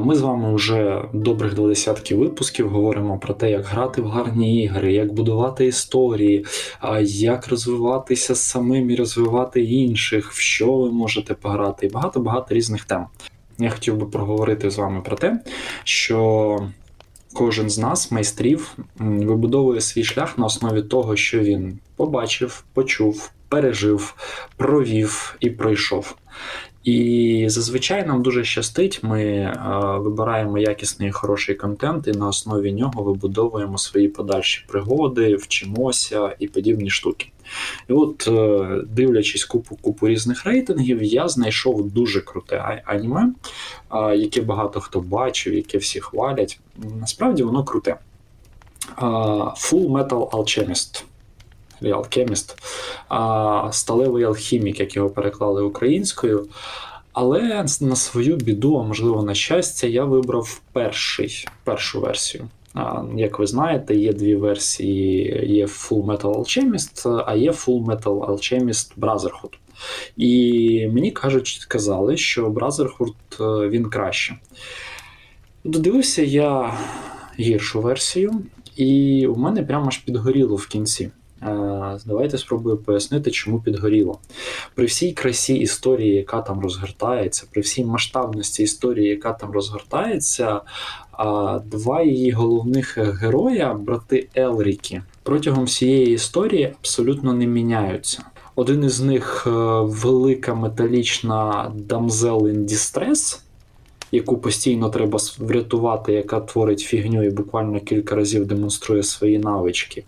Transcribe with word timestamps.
Ми 0.00 0.14
з 0.14 0.20
вами 0.20 0.54
вже 0.54 1.02
добрих 1.12 1.54
два 1.54 1.68
десятки 1.68 2.14
випусків 2.14 2.68
говоримо 2.68 3.18
про 3.18 3.34
те, 3.34 3.50
як 3.50 3.64
грати 3.64 4.02
в 4.02 4.06
гарні 4.06 4.62
ігри, 4.62 4.92
як 4.92 5.12
будувати 5.12 5.66
історії, 5.66 6.46
як 7.02 7.48
розвиватися 7.48 8.34
самим 8.34 8.90
і 8.90 8.96
розвивати 8.96 9.62
інших, 9.62 10.32
в 10.32 10.38
що 10.38 10.72
ви 10.72 10.92
можете 10.92 11.34
пограти, 11.34 11.86
і 11.86 11.90
багато-багато 11.90 12.54
різних 12.54 12.84
тем. 12.84 13.06
Я 13.58 13.70
хотів 13.70 13.96
би 13.96 14.06
проговорити 14.06 14.70
з 14.70 14.78
вами 14.78 15.00
про 15.00 15.16
те, 15.16 15.40
що 15.84 16.58
кожен 17.34 17.70
з 17.70 17.78
нас, 17.78 18.10
майстрів, 18.10 18.78
вибудовує 18.98 19.80
свій 19.80 20.04
шлях 20.04 20.38
на 20.38 20.46
основі 20.46 20.82
того, 20.82 21.16
що 21.16 21.38
він 21.38 21.78
побачив, 21.96 22.64
почув, 22.74 23.30
пережив, 23.48 24.14
провів 24.56 25.36
і 25.40 25.50
пройшов. 25.50 26.16
І 26.86 27.44
зазвичай 27.48 28.06
нам 28.06 28.22
дуже 28.22 28.44
щастить, 28.44 29.02
ми 29.02 29.52
вибираємо 30.00 30.58
якісний 30.58 31.08
і 31.08 31.12
хороший 31.12 31.54
контент, 31.54 32.06
і 32.06 32.12
на 32.12 32.28
основі 32.28 32.72
нього 32.72 33.02
вибудовуємо 33.02 33.78
свої 33.78 34.08
подальші 34.08 34.64
пригоди, 34.68 35.36
вчимося 35.36 36.36
і 36.38 36.48
подібні 36.48 36.90
штуки. 36.90 37.26
І 37.88 37.92
от, 37.92 38.28
е, 38.28 38.82
дивлячись 38.88 39.44
купу 39.44 39.76
купу 39.82 40.08
різних 40.08 40.46
рейтингів, 40.46 41.02
я 41.02 41.28
знайшов 41.28 41.90
дуже 41.90 42.20
круте 42.20 42.82
аніме, 42.84 43.32
яке 44.16 44.42
багато 44.42 44.80
хто 44.80 45.00
бачив, 45.00 45.54
яке 45.54 45.78
всі 45.78 46.00
хвалять. 46.00 46.60
Насправді 47.00 47.42
воно 47.42 47.64
круте. 47.64 47.96
Full 48.96 49.88
Metal 49.88 50.30
Alchemist. 50.30 51.04
Alchemist, 51.82 52.54
сталевий 53.72 54.24
алхімік, 54.24 54.80
як 54.80 54.96
його 54.96 55.10
переклали 55.10 55.62
українською. 55.62 56.46
Але 57.12 57.64
на 57.80 57.96
свою 57.96 58.36
біду, 58.36 58.78
а 58.78 58.82
можливо 58.82 59.22
на 59.22 59.34
щастя, 59.34 59.86
я 59.86 60.04
вибрав 60.04 60.60
перший, 60.72 61.48
першу 61.64 62.00
версію. 62.00 62.48
Як 63.16 63.38
ви 63.38 63.46
знаєте, 63.46 63.94
є 63.94 64.12
дві 64.12 64.36
версії: 64.36 65.44
є 65.46 65.66
Full 65.66 66.04
Metal 66.04 66.34
Alchemist, 66.34 67.24
а 67.26 67.34
є 67.34 67.50
Full 67.50 67.84
Metal 67.84 68.26
Alchemist 68.26 68.98
Brotherhood. 68.98 69.52
І 70.16 70.88
мені 70.92 71.10
кажуть, 71.10 71.64
казали, 71.68 72.16
що 72.16 72.50
Brotherhood 72.50 73.14
е, 73.40 73.68
він 73.68 73.90
краще. 73.90 74.36
Додивився 75.64 76.22
я 76.22 76.74
гіршу 77.40 77.80
версію, 77.80 78.32
і 78.76 79.26
у 79.26 79.36
мене 79.36 79.62
прямо 79.62 79.86
аж 79.86 79.98
підгоріло 79.98 80.56
в 80.56 80.66
кінці. 80.66 81.10
Давайте 82.06 82.38
спробую 82.38 82.76
пояснити, 82.76 83.30
чому 83.30 83.60
підгоріло. 83.60 84.18
При 84.74 84.86
всій 84.86 85.12
красі 85.12 85.54
історії, 85.54 86.14
яка 86.14 86.42
там 86.42 86.60
розгортається, 86.60 87.46
при 87.52 87.62
всій 87.62 87.84
масштабності 87.84 88.62
історії, 88.62 89.08
яка 89.08 89.32
там 89.32 89.50
розгортається, 89.50 90.60
два 91.64 92.02
її 92.02 92.30
головних 92.30 92.98
героя, 92.98 93.74
брати 93.74 94.28
Елріки, 94.36 95.02
протягом 95.22 95.64
всієї 95.64 96.14
історії 96.14 96.74
абсолютно 96.80 97.32
не 97.32 97.46
міняються. 97.46 98.22
Один 98.56 98.84
із 98.84 99.00
них 99.00 99.44
е, 99.46 99.50
велика 99.80 100.54
металічна 100.54 101.72
Damsel 101.88 102.40
in 102.40 102.64
Distress, 102.64 103.40
яку 104.12 104.38
постійно 104.38 104.90
треба 104.90 105.18
врятувати, 105.38 106.12
яка 106.12 106.40
творить 106.40 106.80
фігню 106.80 107.24
і 107.24 107.30
буквально 107.30 107.80
кілька 107.80 108.14
разів 108.14 108.46
демонструє 108.46 109.02
свої 109.02 109.38
навички. 109.38 110.04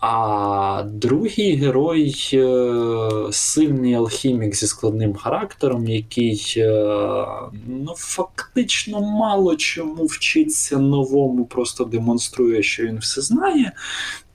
А 0.00 0.82
другий 0.86 1.56
герой 1.56 2.30
е, 2.32 3.32
сильний 3.32 3.94
алхімік 3.94 4.54
зі 4.54 4.66
складним 4.66 5.14
характером, 5.14 5.88
який 5.88 6.54
е, 6.56 7.26
ну, 7.66 7.94
фактично 7.96 9.00
мало 9.00 9.56
чому 9.56 10.06
вчиться 10.06 10.78
новому, 10.78 11.44
просто 11.44 11.84
демонструє, 11.84 12.62
що 12.62 12.86
він 12.86 12.98
все 12.98 13.20
знає, 13.20 13.72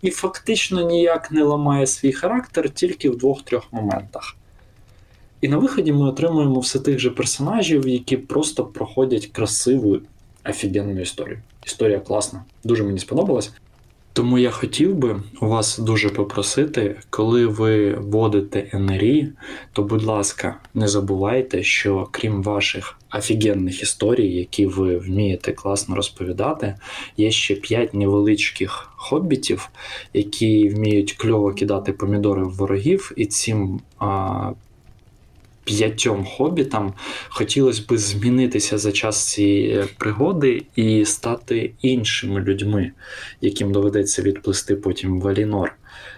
і 0.02 0.12
фактично 0.12 0.82
ніяк 0.82 1.32
не 1.32 1.44
ламає 1.44 1.88
свій 1.88 2.12
характер 2.12 2.70
тільки 2.70 3.10
в 3.10 3.18
двох-трьох 3.18 3.74
моментах. 3.74 4.36
І 5.42 5.48
на 5.48 5.58
виході 5.58 5.94
ми 5.94 6.10
отримуємо 6.10 6.60
все 6.60 6.80
тих 6.80 7.00
же 7.00 7.10
персонажів, 7.10 7.88
які 7.88 8.18
просто 8.18 8.66
проходять 8.66 9.26
красиву 9.26 9.98
офігенну 10.50 11.02
історію. 11.02 11.40
Історія 11.66 12.00
класна, 12.00 12.44
дуже 12.64 12.84
мені 12.84 13.00
сподобалась. 13.00 13.52
Тому 14.16 14.38
я 14.38 14.52
хотів 14.52 14.96
би 14.96 15.22
у 15.42 15.48
вас 15.48 15.78
дуже 15.78 16.10
попросити, 16.10 16.96
коли 17.10 17.46
ви 17.46 17.94
вводите 17.94 18.70
НРІ, 18.74 19.28
то, 19.74 19.84
будь 19.84 20.04
ласка, 20.04 20.56
не 20.74 20.88
забувайте, 20.88 21.64
що 21.64 22.08
крім 22.12 22.44
ваших 22.44 23.00
офігенних 23.14 23.82
історій, 23.82 24.34
які 24.34 24.66
ви 24.66 24.98
вмієте 24.98 25.52
класно 25.52 25.96
розповідати, 25.96 26.76
є 27.18 27.32
ще 27.32 27.56
5 27.56 27.94
невеличких 27.94 28.90
хоббітів, 28.96 29.70
які 30.14 30.70
вміють 30.70 31.14
кльово 31.14 31.54
кидати 31.54 31.94
помідори 31.94 32.44
в 32.44 32.56
ворогів, 32.56 33.12
і 33.16 33.26
цим 33.26 33.82
а, 34.00 34.52
п'ятьом 35.66 36.26
хобітам 36.26 36.94
хотілося 37.30 37.84
б 37.90 37.98
змінитися 37.98 38.78
за 38.78 38.92
час 38.92 39.28
цієї 39.28 39.84
пригоди 39.98 40.64
і 40.76 41.06
стати 41.06 41.72
іншими 41.82 42.42
людьми, 42.42 42.92
яким 43.42 43.72
доведеться 43.72 44.22
відплисти 44.22 44.76
потім 44.76 45.22
в 45.22 45.28
Алінор. 45.28 45.76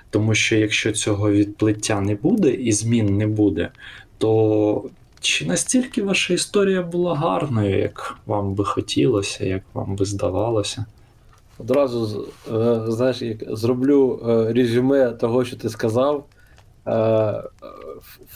Тому 0.09 0.35
що 0.35 0.55
якщо 0.55 0.91
цього 0.91 1.31
відплиття 1.31 2.01
не 2.01 2.15
буде 2.15 2.49
і 2.49 2.71
змін 2.71 3.17
не 3.17 3.27
буде, 3.27 3.71
то 4.17 4.89
чи 5.19 5.45
настільки 5.45 6.03
ваша 6.03 6.33
історія 6.33 6.81
була 6.81 7.15
гарною, 7.15 7.79
як 7.79 8.17
вам 8.25 8.53
би 8.53 8.65
хотілося, 8.65 9.45
як 9.45 9.63
вам 9.73 9.95
би 9.95 10.05
здавалося? 10.05 10.85
Одразу 11.59 12.27
е, 12.53 12.91
знаєш, 12.91 13.21
як 13.21 13.37
зроблю 13.57 14.19
е, 14.27 14.53
резюме 14.53 15.09
того, 15.09 15.45
що 15.45 15.57
ти 15.57 15.69
сказав. 15.69 16.25
Е, 16.87 16.91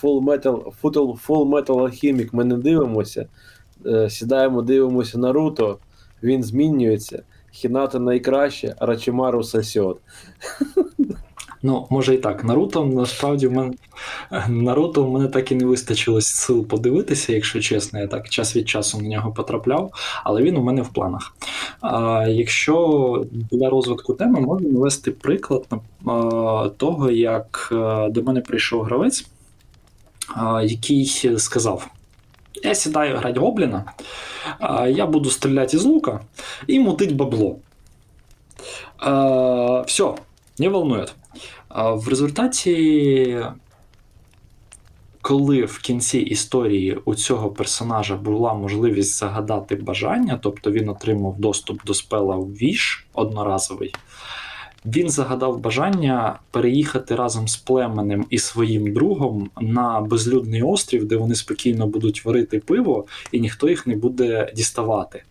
Full 0.01 0.23
Metal 0.23 0.73
Full, 0.81 1.25
Full 1.27 1.49
Metal 1.49 1.65
Alchemic 1.65 2.29
ми 2.31 2.43
не 2.43 2.57
дивимося. 2.57 3.25
Е, 3.85 4.09
сідаємо, 4.09 4.61
дивимося 4.61 5.17
Наруто, 5.17 5.79
він 6.23 6.43
змінюється. 6.43 7.23
Хіната 7.51 7.99
найкраще, 7.99 8.75
а 8.79 8.85
Рачимару 8.85 9.43
сосьот. 9.43 9.99
Ну, 11.63 11.87
може 11.89 12.15
і 12.15 12.17
так. 12.17 12.43
Наруто 12.43 12.85
насправді 12.85 13.47
в 13.47 13.51
мене 13.51 13.73
Наруто 14.47 15.03
в 15.03 15.11
мене 15.11 15.27
так 15.27 15.51
і 15.51 15.55
не 15.55 15.65
вистачило 15.65 16.21
сил 16.21 16.65
подивитися, 16.65 17.33
якщо 17.33 17.59
чесно, 17.61 17.99
я 17.99 18.07
так 18.07 18.29
час 18.29 18.55
від 18.55 18.69
часу 18.69 19.01
на 19.01 19.07
нього 19.07 19.31
потрапляв, 19.31 19.91
але 20.23 20.41
він 20.41 20.57
у 20.57 20.63
мене 20.63 20.81
в 20.81 20.89
планах. 20.89 21.35
А, 21.81 22.25
Якщо 22.27 23.25
для 23.31 23.69
розвитку 23.69 24.13
теми 24.13 24.39
можна 24.39 24.69
навести 24.69 25.11
приклад 25.11 25.65
а, 26.05 26.69
того, 26.77 27.11
як 27.11 27.69
а, 27.71 28.09
до 28.09 28.23
мене 28.23 28.41
прийшов 28.41 28.83
гравець, 28.83 29.27
а, 30.35 30.61
який 30.63 31.05
сказав: 31.37 31.87
Я 32.63 32.75
сідаю 32.75 33.17
грати 33.17 33.39
гобліна, 33.39 33.83
я 34.89 35.05
буду 35.05 35.29
стріляти 35.29 35.77
з 35.77 35.85
лука 35.85 36.19
і 36.67 36.79
мутить 36.79 37.15
бабло. 37.15 37.55
Все, 39.85 40.13
не 40.59 40.69
волнует. 40.69 41.15
В 41.75 42.07
результаті, 42.07 43.45
коли 45.21 45.65
в 45.65 45.79
кінці 45.79 46.19
історії 46.19 46.97
у 47.05 47.15
цього 47.15 47.49
персонажа 47.49 48.15
була 48.15 48.53
можливість 48.53 49.17
загадати 49.17 49.75
бажання, 49.75 50.39
тобто 50.43 50.71
він 50.71 50.89
отримав 50.89 51.35
доступ 51.39 51.85
до 51.85 51.93
спела 51.93 52.37
Віш 52.37 53.07
одноразовий, 53.13 53.93
він 54.85 55.09
загадав 55.09 55.59
бажання 55.59 56.39
переїхати 56.51 57.15
разом 57.15 57.47
з 57.47 57.57
племенем 57.57 58.25
і 58.29 58.37
своїм 58.37 58.93
другом 58.93 59.49
на 59.61 60.01
безлюдний 60.01 60.61
острів, 60.61 61.05
де 61.05 61.17
вони 61.17 61.35
спокійно 61.35 61.87
будуть 61.87 62.25
варити 62.25 62.59
пиво, 62.59 63.05
і 63.31 63.39
ніхто 63.39 63.69
їх 63.69 63.87
не 63.87 63.95
буде 63.95 64.51
діставати 64.55 65.23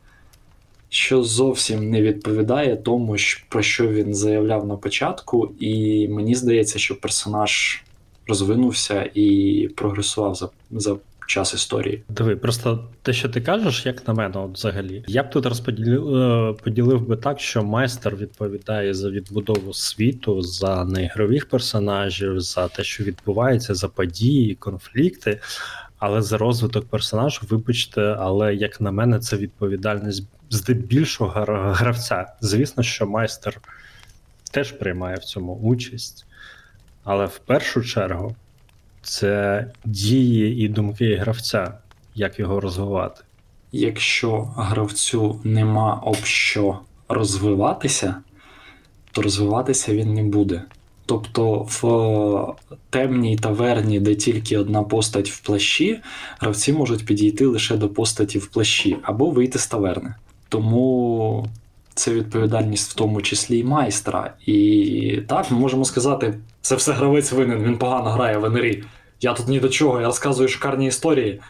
що 0.91 1.23
зовсім 1.23 1.91
не 1.91 2.03
відповідає 2.03 2.77
тому, 2.77 3.17
про 3.49 3.63
що 3.63 3.89
він 3.89 4.15
заявляв 4.15 4.67
на 4.67 4.77
початку, 4.77 5.53
і 5.61 6.09
мені 6.09 6.35
здається, 6.35 6.79
що 6.79 7.01
персонаж 7.01 7.83
розвинувся 8.27 9.11
і 9.15 9.69
прогресував 9.77 10.35
за 10.35 10.49
за 10.71 10.97
час 11.31 11.55
історії. 11.55 12.03
Диви, 12.09 12.37
просто 12.37 12.89
те, 13.03 13.13
що 13.13 13.29
ти 13.29 13.41
кажеш, 13.41 13.87
як 13.87 14.09
на 14.09 14.15
мене, 14.15 14.35
от 14.39 14.55
взагалі, 14.55 15.05
я 15.07 15.23
б 15.23 15.31
тут 15.31 15.47
розподілив 15.47 16.17
е, 16.17 16.53
поділив 16.65 17.09
би 17.09 17.17
так, 17.17 17.41
що 17.41 17.63
майстер 17.63 18.17
відповідає 18.17 18.95
за 18.95 19.11
відбудову 19.11 19.73
світу, 19.73 20.43
за 20.43 20.85
неігрових 20.85 21.49
персонажів, 21.49 22.41
за 22.41 22.69
те, 22.69 22.85
що 22.85 23.05
відбувається, 23.05 23.75
за 23.75 23.89
події, 23.89 24.55
конфлікти. 24.55 25.41
Але 26.01 26.23
за 26.23 26.39
розвиток 26.39 26.87
персонажу, 26.87 27.41
вибачте, 27.51 28.17
але 28.19 28.55
як 28.55 28.81
на 28.81 28.91
мене, 28.91 29.19
це 29.19 29.37
відповідальність 29.37 30.25
здебільшого 30.51 31.31
гравця. 31.75 32.33
Звісно, 32.41 32.83
що 32.83 33.07
майстер 33.07 33.61
теж 34.51 34.73
приймає 34.73 35.17
в 35.17 35.25
цьому 35.25 35.55
участь, 35.55 36.27
але 37.05 37.27
в 37.27 37.39
першу 37.39 37.83
чергу 37.83 38.37
це 39.03 39.67
дії 39.85 40.65
і 40.65 40.69
думки 40.69 41.17
гравця, 41.17 41.75
як 42.15 42.39
його 42.39 42.61
розвивати. 42.61 43.23
якщо 43.73 44.43
гравцю 44.43 45.41
нема 45.45 45.95
об 45.95 46.25
що 46.25 46.79
розвиватися, 47.09 48.15
то 49.13 49.23
розвиватися 49.23 49.95
він 49.95 50.15
не 50.15 50.23
буде. 50.23 50.63
Тобто 51.11 51.67
в 51.69 51.87
е, 51.87 52.75
темній 52.91 53.37
таверні, 53.37 54.01
де 54.01 54.15
тільки 54.15 54.59
одна 54.59 54.83
постать 54.83 55.31
в 55.31 55.41
плащі, 55.41 56.01
гравці 56.39 56.73
можуть 56.73 57.07
підійти 57.07 57.47
лише 57.47 57.77
до 57.77 57.89
постаті 57.89 58.39
в 58.39 58.47
плащі 58.47 58.97
або 59.03 59.31
вийти 59.31 59.59
з 59.59 59.67
таверни. 59.67 60.15
Тому 60.49 61.47
це 61.95 62.15
відповідальність 62.15 62.91
в 62.91 62.95
тому 62.95 63.23
числі 63.23 63.59
і 63.59 63.65
майстра. 63.65 64.35
І 64.47 65.23
так, 65.29 65.51
ми 65.51 65.59
можемо 65.59 65.85
сказати, 65.85 66.39
це 66.61 66.77
все 66.77 66.93
гравець 66.93 67.33
винен, 67.33 67.63
він 67.63 67.79
погано 67.79 68.11
грає 68.11 68.39
в 68.39 68.51
НРІ. 68.51 68.85
Я 69.21 69.33
тут 69.33 69.49
ні 69.49 69.61
до 69.61 69.69
чого, 69.69 70.01
я 70.01 70.07
розказую 70.07 70.49
шикарні 70.49 70.87
історії. 70.87 71.41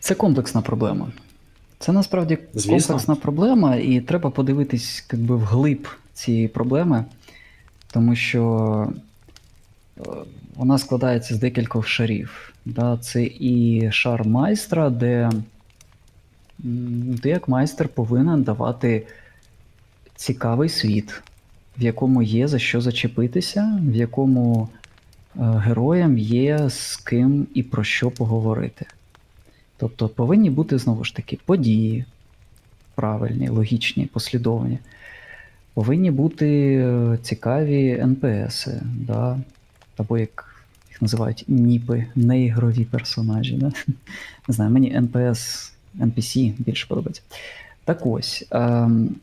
Це 0.00 0.14
комплексна 0.14 0.60
проблема. 0.60 1.12
Це 1.78 1.92
насправді 1.92 2.38
Звісно. 2.54 2.72
комплексна 2.72 3.14
проблема, 3.14 3.76
і 3.76 4.00
треба 4.00 4.30
подивитись 4.30 5.04
якби, 5.12 5.36
вглиб 5.36 5.88
цієї 6.14 6.48
проблеми, 6.48 7.04
тому 7.92 8.16
що 8.16 8.92
е, 9.98 10.02
вона 10.56 10.78
складається 10.78 11.34
з 11.34 11.38
декількох 11.38 11.88
шарів. 11.88 12.54
Да? 12.64 12.98
Це 12.98 13.24
і 13.24 13.88
шар 13.92 14.26
майстра, 14.26 14.90
де 14.90 15.30
ти 17.22 17.28
як 17.28 17.48
майстер 17.48 17.88
повинен 17.88 18.42
давати 18.42 19.06
цікавий 20.14 20.68
світ, 20.68 21.22
в 21.78 21.82
якому 21.82 22.22
є 22.22 22.48
за 22.48 22.58
що 22.58 22.80
зачепитися, 22.80 23.80
в 23.82 23.94
якому 23.94 24.68
е, 24.68 25.40
героям 25.40 26.18
є 26.18 26.68
з 26.70 26.96
ким 26.96 27.46
і 27.54 27.62
про 27.62 27.84
що 27.84 28.10
поговорити. 28.10 28.86
Тобто 29.76 30.08
повинні 30.08 30.50
бути 30.50 30.78
знову 30.78 31.04
ж 31.04 31.16
таки 31.16 31.38
події 31.44 32.04
правильні, 32.94 33.48
логічні, 33.48 34.06
послідовні. 34.06 34.78
Повинні 35.74 36.10
бути 36.10 36.74
е, 36.74 37.18
цікаві 37.22 37.90
НПСи, 37.90 38.82
да? 38.84 39.38
або 39.96 40.18
як 40.18 40.64
їх 40.90 41.02
називають 41.02 41.44
ніпи, 41.48 42.06
неігрові 42.14 42.84
персонажі. 42.84 43.56
Да? 43.56 43.66
Не 44.48 44.54
знаю, 44.54 44.70
мені 44.70 44.94
НПС, 44.94 45.72
NPC 45.98 46.54
більше 46.58 46.86
подобається. 46.86 47.22
Так 47.84 48.06
ось. 48.06 48.46
Ем, 48.50 49.14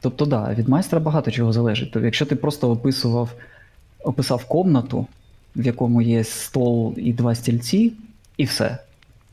тобто, 0.00 0.26
да, 0.26 0.54
від 0.54 0.68
майстра 0.68 1.00
багато 1.00 1.30
чого 1.30 1.52
залежить. 1.52 1.90
Тобто, 1.92 2.04
якщо 2.04 2.26
ти 2.26 2.36
просто 2.36 2.70
описував, 2.70 3.32
описав 4.04 4.44
комнату, 4.44 5.06
в 5.56 5.66
якому 5.66 6.02
є 6.02 6.24
стол 6.24 6.94
і 6.96 7.12
два 7.12 7.34
стільці, 7.34 7.92
і 8.36 8.44
все. 8.44 8.78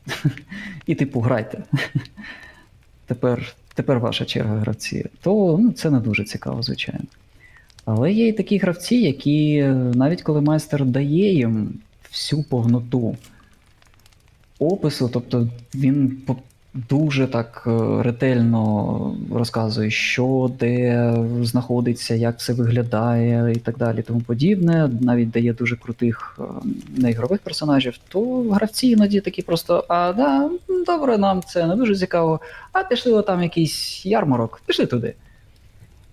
І 0.86 0.94
типу, 0.94 1.20
грайте. 1.20 1.62
Тепер, 3.06 3.54
тепер 3.74 4.00
ваша 4.00 4.24
черга 4.24 4.56
гравці. 4.56 5.06
То 5.20 5.58
ну, 5.62 5.72
це 5.72 5.90
не 5.90 6.00
дуже 6.00 6.24
цікаво, 6.24 6.62
звичайно. 6.62 7.04
Але 7.84 8.12
є 8.12 8.28
і 8.28 8.32
такі 8.32 8.58
гравці, 8.58 8.96
які 8.96 9.56
е, 9.56 9.74
навіть 9.74 10.22
коли 10.22 10.40
майстер 10.40 10.84
дає 10.84 11.34
їм 11.34 11.74
всю 12.10 12.44
повноту 12.44 13.16
опису, 14.58 15.10
тобто 15.12 15.48
він 15.74 16.22
дуже 16.74 17.26
так 17.26 17.64
е, 17.66 18.02
ретельно 18.02 19.16
розказує, 19.32 19.90
що 19.90 20.50
де 20.58 21.14
знаходиться, 21.42 22.14
як 22.14 22.38
все 22.38 22.52
виглядає 22.52 23.52
і 23.52 23.56
так 23.56 23.78
далі, 23.78 24.02
тому 24.02 24.20
подібне. 24.20 24.90
Навіть 25.00 25.30
дає 25.30 25.52
дуже 25.52 25.76
крутих 25.76 26.38
е, 26.38 26.42
неігрових 26.96 27.40
персонажів, 27.40 27.94
то 28.08 28.42
гравці 28.42 28.88
іноді 28.88 29.20
такі 29.20 29.42
просто: 29.42 29.84
а 29.88 30.12
да, 30.12 30.50
добре, 30.86 31.18
нам 31.18 31.42
це 31.42 31.66
не 31.66 31.76
дуже 31.76 31.96
цікаво. 31.96 32.40
А 32.72 32.82
пішли 32.82 33.22
там 33.22 33.42
якийсь 33.42 34.06
ярмарок, 34.06 34.62
пішли 34.66 34.86
туди. 34.86 35.14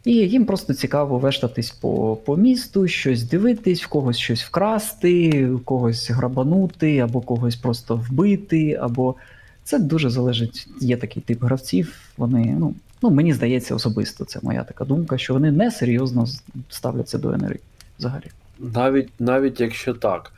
І 0.06 0.14
їм 0.14 0.46
просто 0.46 0.74
цікаво 0.74 1.20
вештатись 1.20 1.72
по, 1.72 2.18
по 2.26 2.38
місту, 2.38 2.88
щось 2.88 3.24
дивитись, 3.24 3.84
в 3.84 3.88
когось 3.88 4.18
щось 4.18 4.44
вкрасти, 4.44 5.46
в 5.46 5.64
когось 5.64 6.12
грабанути, 6.12 7.00
або 7.00 7.22
когось 7.22 7.56
просто 7.56 7.96
вбити, 7.96 8.80
або 8.82 9.16
це 9.64 9.80
дуже 9.80 10.10
залежить. 10.10 10.68
Є 10.80 10.98
такий 10.98 11.24
тип 11.24 11.44
гравців. 11.44 12.00
Вони, 12.18 12.56
ну, 12.60 12.76
ну 13.02 13.10
мені 13.10 13.34
здається, 13.34 13.76
особисто 13.76 14.26
це 14.26 14.40
моя 14.44 14.64
така 14.64 14.86
думка, 14.86 15.18
що 15.18 15.34
вони 15.34 15.52
не 15.52 15.72
серйозно 15.72 16.26
ставляться 16.70 17.18
до 17.18 17.38
НРІ 17.38 17.60
взагалі. 18.00 18.26
Навіть, 18.60 19.10
навіть 19.20 19.60
якщо 19.60 19.94
так. 19.94 20.32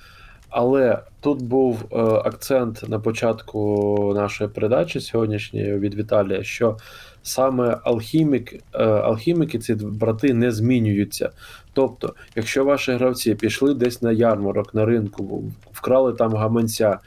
Але 0.55 0.99
тут 1.21 1.41
був 1.41 1.85
е, 1.91 1.97
акцент 1.99 2.89
на 2.89 2.99
початку 2.99 4.13
нашої 4.15 4.49
передачі 4.49 4.99
сьогоднішньої 4.99 5.79
від 5.79 5.95
Віталія, 5.95 6.43
що 6.43 6.77
саме 7.23 7.77
алхімік, 7.83 8.53
е, 8.53 8.83
алхіміки, 8.83 9.59
ці 9.59 9.73
брати 9.75 10.33
не 10.33 10.51
змінюються. 10.51 11.29
Тобто, 11.73 12.13
якщо 12.35 12.65
ваші 12.65 12.91
гравці 12.91 13.35
пішли 13.35 13.73
десь 13.73 14.01
на 14.01 14.11
ярмарок, 14.11 14.73
на 14.73 14.85
ринку, 14.85 15.43
вкрали 15.71 16.13
там 16.13 16.33
гаманця, 16.33 16.99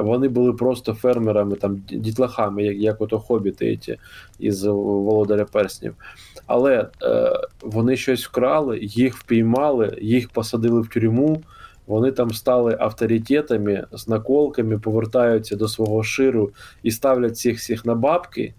вони 0.00 0.28
були 0.28 0.52
просто 0.52 0.94
фермерами, 0.94 1.56
там 1.56 1.82
дітлахами, 1.90 2.62
як, 2.64 2.76
як 2.76 3.00
ото 3.00 3.18
хобіти 3.18 3.76
ті 3.76 3.98
із 4.38 4.64
Володаря 4.64 5.44
Перснів. 5.44 5.94
Але 6.46 6.88
е, 7.02 7.32
вони 7.60 7.96
щось 7.96 8.26
вкрали, 8.26 8.78
їх 8.82 9.16
впіймали, 9.16 9.98
їх 10.00 10.28
посадили 10.28 10.80
в 10.80 10.88
тюрму. 10.88 11.42
Вони 11.86 12.12
там 12.12 12.30
стали 12.30 12.76
авторитетами 12.80 13.86
з 13.92 14.08
наколками, 14.08 14.78
повертаються 14.78 15.56
до 15.56 15.68
свого 15.68 16.02
ширу 16.02 16.50
і 16.82 16.90
ставлять 16.90 17.38
цих 17.38 17.58
всіх 17.58 17.84
на 17.84 17.94
бабки. 17.94 18.54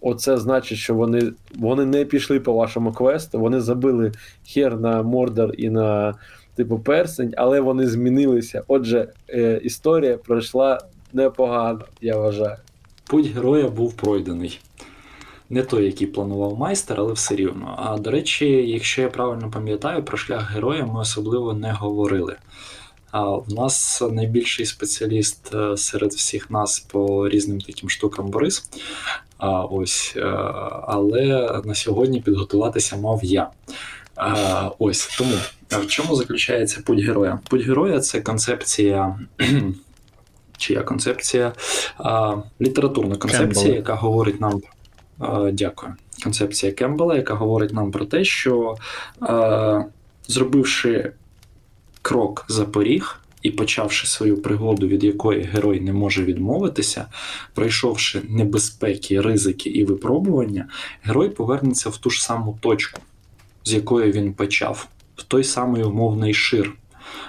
Оце 0.00 0.36
значить, 0.36 0.78
що 0.78 0.94
вони, 0.94 1.32
вони 1.58 1.84
не 1.84 2.04
пішли 2.04 2.40
по 2.40 2.52
вашому 2.52 2.92
квесту, 2.92 3.38
вони 3.38 3.60
забили 3.60 4.12
хер 4.46 4.80
на 4.80 5.02
Мордор 5.02 5.54
і 5.58 5.70
на 5.70 6.14
типу 6.56 6.78
персень, 6.78 7.34
але 7.36 7.60
вони 7.60 7.86
змінилися. 7.86 8.62
Отже, 8.68 9.08
е, 9.28 9.60
історія 9.64 10.16
пройшла 10.16 10.80
непогано, 11.12 11.84
я 12.00 12.16
вважаю. 12.16 12.56
Путь 13.06 13.26
героя 13.26 13.68
був 13.68 13.94
пройдений. 13.94 14.60
Не 15.50 15.62
той, 15.62 15.84
який 15.84 16.06
планував 16.06 16.58
майстер, 16.58 17.00
але 17.00 17.12
все 17.12 17.36
рівно. 17.36 17.74
А 17.78 17.98
до 17.98 18.10
речі, 18.10 18.46
якщо 18.46 19.02
я 19.02 19.08
правильно 19.08 19.50
пам'ятаю, 19.50 20.02
про 20.02 20.16
шлях 20.16 20.52
героя 20.52 20.86
ми 20.86 21.00
особливо 21.00 21.54
не 21.54 21.72
говорили. 21.72 22.36
А 23.10 23.30
в 23.30 23.54
нас 23.54 24.02
найбільший 24.10 24.66
спеціаліст 24.66 25.54
е, 25.54 25.76
серед 25.76 26.12
всіх 26.12 26.50
нас 26.50 26.80
по 26.80 27.28
різним 27.28 27.60
таким 27.60 27.90
штукам 27.90 28.26
Борис. 28.26 28.70
А, 29.38 29.60
ось, 29.64 30.14
е, 30.16 30.22
але 30.86 31.50
на 31.64 31.74
сьогодні 31.74 32.20
підготуватися 32.20 32.96
мав 32.96 33.20
я. 33.22 33.50
А, 34.22 34.70
ось 34.78 35.06
тому 35.18 35.34
а 35.70 35.78
в 35.78 35.86
чому 35.86 36.16
заключається 36.16 36.80
путь 36.84 37.00
героя? 37.00 37.40
Путь 37.50 37.62
героя 37.62 38.00
це 38.00 38.20
концепція. 38.20 39.18
Чия 40.56 40.82
концепція? 40.82 41.52
А, 41.98 42.36
літературна 42.60 43.16
концепція, 43.16 43.64
Кембл. 43.64 43.76
яка 43.76 43.94
говорить 43.94 44.40
нам. 44.40 44.62
А, 45.18 45.50
дякую. 45.52 45.94
Концепція 46.24 46.72
Кембела, 46.72 47.16
яка 47.16 47.34
говорить 47.34 47.72
нам 47.72 47.90
про 47.90 48.04
те, 48.04 48.24
що 48.24 48.76
а, 49.20 49.84
зробивши 50.28 51.12
крок 52.02 52.44
за 52.48 52.64
поріг 52.64 53.18
і 53.42 53.50
почавши 53.50 54.06
свою 54.06 54.42
пригоду, 54.42 54.86
від 54.86 55.04
якої 55.04 55.42
герой 55.42 55.80
не 55.80 55.92
може 55.92 56.24
відмовитися, 56.24 57.06
пройшовши 57.54 58.22
небезпеки, 58.28 59.20
ризики 59.20 59.70
і 59.70 59.84
випробування, 59.84 60.68
герой 61.02 61.28
повернеться 61.28 61.90
в 61.90 61.96
ту 61.96 62.10
ж 62.10 62.24
саму 62.24 62.58
точку, 62.60 63.00
з 63.64 63.72
якої 63.72 64.12
він 64.12 64.32
почав, 64.32 64.88
в 65.16 65.22
той 65.22 65.44
самий 65.44 65.82
умовний 65.82 66.34
шир. 66.34 66.72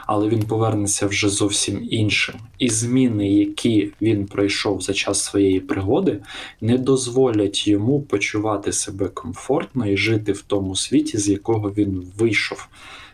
Але 0.05 0.27
він 0.29 0.43
повернеться 0.43 1.07
вже 1.07 1.29
зовсім 1.29 1.87
іншим. 1.91 2.35
І 2.59 2.69
зміни, 2.69 3.29
які 3.29 3.91
він 4.01 4.25
пройшов 4.25 4.81
за 4.81 4.93
час 4.93 5.23
своєї 5.23 5.59
пригоди, 5.59 6.19
не 6.61 6.77
дозволять 6.77 7.67
йому 7.67 8.01
почувати 8.01 8.71
себе 8.71 9.07
комфортно 9.07 9.87
і 9.87 9.97
жити 9.97 10.31
в 10.31 10.41
тому 10.41 10.75
світі, 10.75 11.17
з 11.17 11.29
якого 11.29 11.71
він 11.71 12.11
вийшов. 12.17 12.67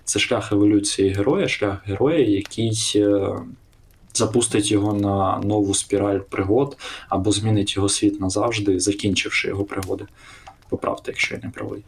Це 0.03 0.19
шлях 0.19 0.51
еволюції 0.51 1.09
героя, 1.09 1.47
шлях 1.47 1.87
героя, 1.87 2.19
який 2.19 2.91
е, 2.95 3.35
запустить 4.13 4.71
його 4.71 4.93
на 4.93 5.37
нову 5.37 5.73
спіраль 5.73 6.19
пригод 6.19 6.77
або 7.09 7.31
змінить 7.31 7.75
його 7.75 7.89
світ 7.89 8.21
назавжди, 8.21 8.79
закінчивши 8.79 9.47
його 9.47 9.63
пригоди. 9.63 10.05
Поправте, 10.69 11.11
якщо 11.11 11.35
я 11.35 11.41
не 11.43 11.49
правий. 11.49 11.83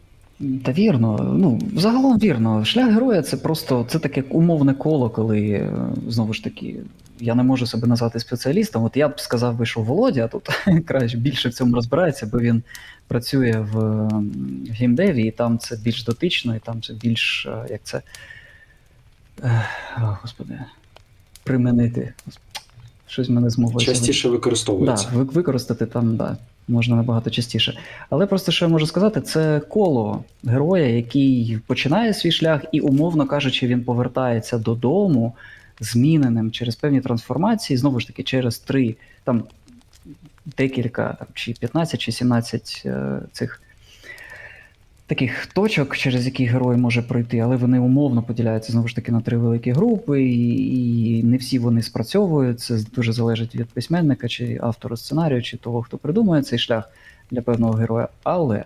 Та 0.64 0.72
вірно, 0.72 1.34
ну 1.38 1.60
загалом 1.76 2.18
вірно. 2.18 2.64
Шлях 2.64 2.90
героя 2.92 3.22
це 3.22 3.36
просто 3.36 3.86
це 3.88 3.98
таке 3.98 4.22
умовне 4.30 4.74
коло, 4.74 5.10
коли 5.10 5.40
е, 5.50 5.72
знову 6.08 6.32
ж 6.34 6.44
таки 6.44 6.76
я 7.20 7.34
не 7.34 7.42
можу 7.42 7.66
себе 7.66 7.86
назвати 7.86 8.20
спеціалістом. 8.20 8.84
От 8.84 8.96
я 8.96 9.08
б 9.08 9.20
сказав 9.20 9.56
би, 9.56 9.66
що 9.66 9.80
Володя 9.80 10.28
тут 10.28 10.48
краще 10.86 11.16
більше 11.16 11.48
в 11.48 11.54
цьому 11.54 11.74
розбирається, 11.74 12.26
бо 12.26 12.38
він 12.38 12.62
працює 13.08 13.66
в 13.72 13.78
ем, 13.80 14.32
геймдеві, 14.70 15.22
і 15.22 15.30
там 15.30 15.58
це 15.58 15.76
більш 15.76 16.04
дотично, 16.04 16.56
і 16.56 16.58
там 16.58 16.82
це 16.82 16.94
більш 16.94 17.46
е, 17.46 17.66
як 17.70 17.80
це. 17.84 18.02
Ех, 19.44 19.52
О, 19.98 20.16
господи, 20.22 20.58
применити. 21.44 22.14
Щось 23.06 23.28
мене 23.28 23.50
змогло. 23.50 23.80
Частіше 23.80 24.28
використовується. 24.28 25.08
ви- 25.14 25.24
використати 25.24 25.86
там, 25.86 26.16
да, 26.16 26.36
можна 26.68 26.96
набагато 26.96 27.30
частіше. 27.30 27.78
Але 28.10 28.26
просто 28.26 28.52
що 28.52 28.64
я 28.64 28.68
можу 28.68 28.86
сказати, 28.86 29.20
це 29.20 29.60
коло 29.60 30.24
героя, 30.44 30.86
який 30.86 31.58
починає 31.66 32.14
свій 32.14 32.32
шлях, 32.32 32.64
і, 32.72 32.80
умовно 32.80 33.26
кажучи, 33.26 33.66
він 33.66 33.84
повертається 33.84 34.58
додому 34.58 35.34
зміненим 35.80 36.50
через 36.50 36.76
певні 36.76 37.00
трансформації, 37.00 37.76
знову 37.76 38.00
ж 38.00 38.06
таки, 38.06 38.22
через 38.22 38.58
три, 38.58 38.96
там 39.24 39.44
декілька, 40.56 41.16
там, 41.18 41.28
чи 41.34 41.52
15, 41.52 42.00
чи 42.00 42.12
17 42.12 42.82
е, 42.86 43.20
цих. 43.32 43.61
Таких 45.12 45.46
точок, 45.46 45.96
через 45.96 46.26
які 46.26 46.44
герой 46.44 46.76
може 46.76 47.02
пройти, 47.02 47.38
але 47.38 47.56
вони 47.56 47.78
умовно 47.78 48.22
поділяються 48.22 48.72
знову 48.72 48.88
ж 48.88 48.96
таки 48.96 49.12
на 49.12 49.20
три 49.20 49.36
великі 49.36 49.72
групи, 49.72 50.22
і, 50.22 51.18
і 51.18 51.22
не 51.22 51.36
всі 51.36 51.58
вони 51.58 51.82
спрацьовують. 51.82 52.60
Це 52.60 52.78
дуже 52.94 53.12
залежить 53.12 53.54
від 53.54 53.66
письменника, 53.66 54.28
чи 54.28 54.58
автора 54.62 54.96
сценарію, 54.96 55.42
чи 55.42 55.56
того, 55.56 55.82
хто 55.82 55.98
придумує 55.98 56.42
цей 56.42 56.58
шлях 56.58 56.90
для 57.30 57.42
певного 57.42 57.72
героя. 57.72 58.08
Але 58.22 58.64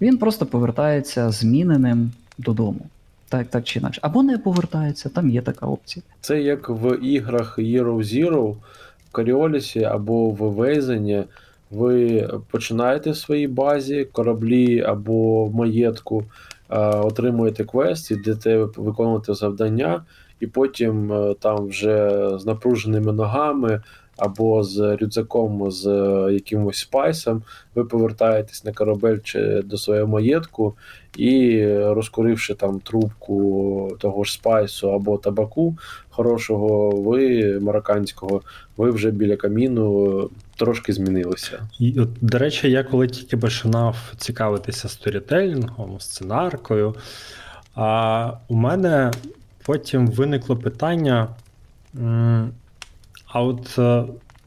він 0.00 0.18
просто 0.18 0.46
повертається 0.46 1.30
зміненим 1.30 2.12
додому. 2.38 2.80
Так, 3.28 3.46
так 3.46 3.64
чи 3.64 3.78
інакше. 3.78 4.00
Або 4.04 4.22
не 4.22 4.38
повертається, 4.38 5.08
там 5.08 5.30
є 5.30 5.42
така 5.42 5.66
опція. 5.66 6.02
Це 6.20 6.40
як 6.40 6.68
в 6.68 6.96
іграх 6.96 7.58
Hero 7.58 7.96
Zero, 7.96 8.52
в 9.08 9.12
Коріолісі 9.12 9.84
або 9.84 10.30
в 10.30 10.36
Вейзені. 10.36 11.24
Ви 11.70 12.28
починаєте 12.50 13.10
в 13.10 13.16
своїй 13.16 13.48
базі, 13.48 14.08
кораблі 14.12 14.82
або 14.82 15.50
маєтку, 15.50 16.24
е, 16.70 16.78
отримуєте 16.78 17.64
квест, 17.64 18.10
ідете 18.10 18.56
виконувати 18.76 19.34
завдання, 19.34 20.04
і 20.40 20.46
потім 20.46 21.12
е, 21.12 21.34
там 21.40 21.66
вже 21.66 22.28
з 22.38 22.46
напруженими 22.46 23.12
ногами 23.12 23.82
або 24.16 24.62
з 24.62 24.96
рюкзаком 24.96 25.70
з 25.70 25.86
е, 25.86 26.32
якимось 26.32 26.76
спайсом, 26.76 27.42
ви 27.74 27.84
повертаєтесь 27.84 28.64
на 28.64 28.72
корабель 28.72 29.18
чи 29.24 29.62
до 29.64 29.78
свого 29.78 30.06
маєтку, 30.06 30.74
і 31.16 31.66
розкуривши 31.76 32.54
там 32.54 32.80
трубку 32.80 33.96
того 34.00 34.24
ж 34.24 34.32
спайсу 34.32 34.92
або 34.92 35.18
табаку 35.18 35.76
хорошого, 36.10 36.90
ви 36.90 37.58
марокканського, 37.60 38.40
ви 38.76 38.90
вже 38.90 39.10
біля 39.10 39.36
каміну 39.36 40.30
трошки 40.56 40.92
змінилися. 40.92 41.68
І, 41.78 42.00
от, 42.00 42.08
до 42.20 42.38
речі, 42.38 42.70
я 42.70 42.82
коли 42.84 43.08
тільки 43.08 43.36
починав 43.36 44.12
цікавитися 44.16 44.88
сторітелінгом, 44.88 46.00
сценаркою, 46.00 46.94
а 47.74 48.32
у 48.48 48.54
мене 48.54 49.10
потім 49.64 50.06
виникло 50.06 50.56
питання. 50.56 51.28
А 53.26 53.42
от 53.42 53.78
е, 53.78 54.04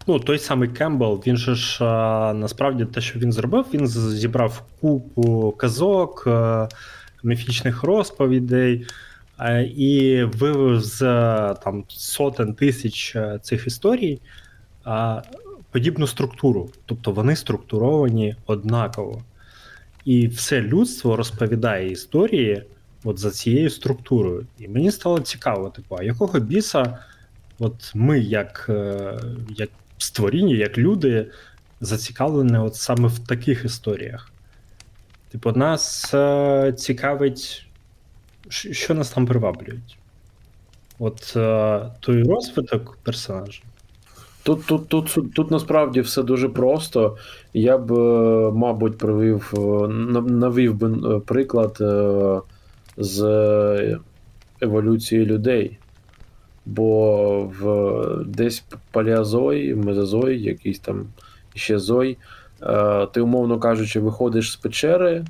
ну, 0.08 0.20
той 0.20 0.40
самий 0.40 0.70
Кембл, 0.70 1.24
він 1.28 1.38
же 1.38 1.56
ж 1.56 1.84
е, 1.84 1.88
насправді 2.34 2.86
те, 2.86 3.02
що 3.02 3.20
він 3.20 3.32
зробив, 3.32 3.66
він 3.74 3.88
зібрав 3.88 4.64
купу 4.82 5.52
казок, 5.58 6.24
е, 6.28 6.68
міфічних 7.24 7.84
розповідей. 7.84 8.88
І 9.76 10.24
вивів 10.24 10.82
з 10.82 11.00
там 11.64 11.84
сотень 11.88 12.54
тисяч 12.54 13.18
цих 13.42 13.68
історій 13.68 14.20
подібну 15.72 16.08
структуру. 16.08 16.70
Тобто 16.86 17.12
вони 17.12 17.36
структуровані 17.36 18.36
однаково. 18.46 19.24
І 20.06 20.28
все 20.28 20.62
людство 20.62 21.16
розповідає 21.16 21.92
історії 21.92 22.64
от 23.04 23.20
за 23.20 23.32
цією 23.32 23.70
структурою. 23.70 24.46
І 24.60 24.68
мені 24.68 24.92
стало 24.92 25.20
цікаво, 25.20 25.70
типу, 25.70 25.96
а 26.00 26.04
якого 26.04 26.40
біса, 26.40 26.98
от 27.60 27.92
ми, 27.96 28.20
як, 28.20 28.66
е, 28.70 29.20
як 29.50 29.70
створіння, 29.98 30.56
як 30.56 30.78
люди, 30.78 31.32
зацікавлені 31.82 32.58
от 32.58 32.76
саме 32.76 33.08
в 33.08 33.20
таких 33.20 33.66
історіях. 33.66 34.32
Типу, 35.32 35.52
нас 35.52 36.14
е, 36.14 36.74
цікавить, 36.78 37.66
що 38.50 38.94
нас 38.94 39.10
там 39.10 39.26
приваблюють. 39.26 39.98
От 41.00 41.34
е, 41.36 41.92
той 42.00 42.24
розвиток 42.24 42.98
персонажа. 43.04 43.62
Тут, 44.48 44.66
тут, 44.66 44.88
тут, 44.88 45.34
тут 45.34 45.52
насправді 45.52 46.02
все 46.02 46.24
дуже 46.24 46.50
просто. 46.50 47.18
Я 47.54 47.78
б, 47.78 47.92
е, 47.92 48.52
мабуть, 48.52 48.98
привів, 48.98 49.54
е, 49.58 49.88
навів 50.22 50.76
би 50.76 51.16
е, 51.16 51.20
приклад 51.20 51.78
з 52.98 53.20
еволюції 54.62 55.26
людей. 55.26 55.78
Бо 56.66 57.52
в 57.60 58.24
десь 58.26 58.64
палеозой, 58.92 59.76
мезозой, 59.76 60.42
якийсь 60.42 60.80
там 60.80 61.06
ще 61.56 61.80
зой, 61.80 62.18
ти, 63.14 63.22
умовно 63.22 63.60
кажучи, 63.60 64.00
виходиш 64.00 64.52
з 64.52 64.56
печери 64.56 65.26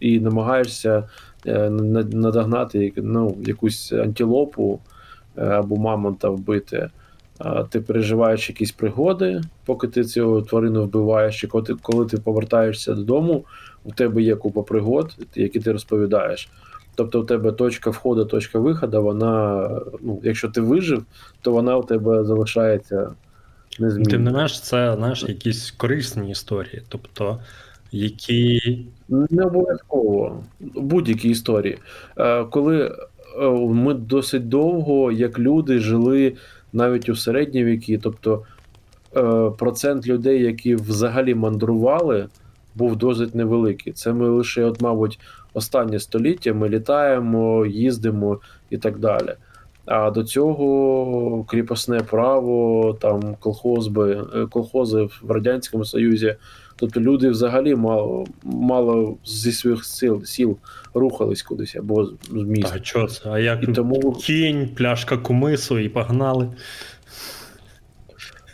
і 0.00 0.20
намагаєшся 0.20 1.08
надогнати 2.12 2.92
ну, 2.96 3.36
якусь 3.46 3.92
антилопу 3.92 4.80
або 5.36 5.76
мамонта 5.76 6.28
вбити. 6.28 6.90
Ти 7.70 7.80
переживаєш 7.80 8.48
якісь 8.48 8.72
пригоди, 8.72 9.40
поки 9.64 9.88
ти 9.88 10.04
цю 10.04 10.42
тварину 10.42 10.84
вбиваєш, 10.84 11.44
і 11.44 11.46
коли 11.46 11.64
ти, 11.64 11.74
коли 11.82 12.06
ти 12.06 12.16
повертаєшся 12.16 12.94
додому, 12.94 13.44
у 13.84 13.92
тебе 13.92 14.22
є 14.22 14.36
купа 14.36 14.62
пригод, 14.62 15.16
які 15.34 15.60
ти 15.60 15.72
розповідаєш. 15.72 16.48
Тобто 16.94 17.20
у 17.20 17.24
тебе 17.24 17.52
точка 17.52 17.90
входу, 17.90 18.24
точка 18.24 18.58
виходу, 18.58 19.02
вона, 19.02 19.68
ну, 20.00 20.20
якщо 20.22 20.48
ти 20.48 20.60
вижив, 20.60 21.04
то 21.42 21.52
вона 21.52 21.76
у 21.76 21.82
тебе 21.82 22.24
залишається 22.24 23.10
Тим 24.10 24.24
не 24.24 24.30
менш, 24.30 24.60
це 24.60 24.94
знаєш, 24.96 25.24
якісь 25.28 25.70
корисні 25.70 26.30
історії, 26.30 26.82
тобто, 26.88 27.40
які 27.92 28.86
Не 29.08 29.44
обов'язково 29.44 30.44
будь-які 30.60 31.28
історії. 31.28 31.78
Е, 32.18 32.44
Коли 32.44 32.86
е, 32.86 33.48
ми 33.50 33.94
досить 33.94 34.48
довго, 34.48 35.12
як 35.12 35.38
люди, 35.38 35.78
жили 35.78 36.32
навіть 36.72 37.08
у 37.08 37.16
середні 37.16 37.64
віки, 37.64 38.00
тобто 38.02 38.42
е, 39.16 39.50
процент 39.58 40.06
людей, 40.06 40.42
які 40.42 40.74
взагалі 40.74 41.34
мандрували, 41.34 42.28
був 42.74 42.96
досить 42.96 43.34
невеликий. 43.34 43.92
Це 43.92 44.12
ми 44.12 44.28
лише, 44.28 44.64
от, 44.64 44.80
мабуть, 44.80 45.20
останнє 45.54 45.98
століття 45.98 46.54
ми 46.54 46.68
літаємо, 46.68 47.66
їздимо 47.66 48.40
і 48.70 48.78
так 48.78 48.98
далі. 48.98 49.34
А 49.86 50.10
до 50.10 50.24
цього 50.24 51.44
кріпосне 51.48 52.00
право, 52.00 52.92
там 53.00 53.36
колхозби, 53.40 54.26
е, 54.34 54.46
колхози 54.46 55.08
в 55.22 55.30
Радянському 55.30 55.84
Союзі. 55.84 56.36
Тобто 56.80 57.00
люди 57.00 57.30
взагалі 57.30 57.74
мало, 57.74 58.26
мало 58.42 59.16
зі 59.24 59.52
своїх 59.52 59.84
сил, 59.84 60.24
сіл 60.24 60.56
рухались 60.94 61.42
кудись 61.42 61.76
або 61.76 62.04
з 62.04 62.12
міста. 62.32 62.72
а 62.80 62.84
що 62.84 63.06
це? 63.06 63.30
А 63.30 63.38
як 63.38 63.62
І 63.62 63.66
тому, 63.66 64.12
кінь, 64.12 64.68
пляшка 64.76 65.16
кумису 65.16 65.78
і 65.78 65.88
погнали. 65.88 66.48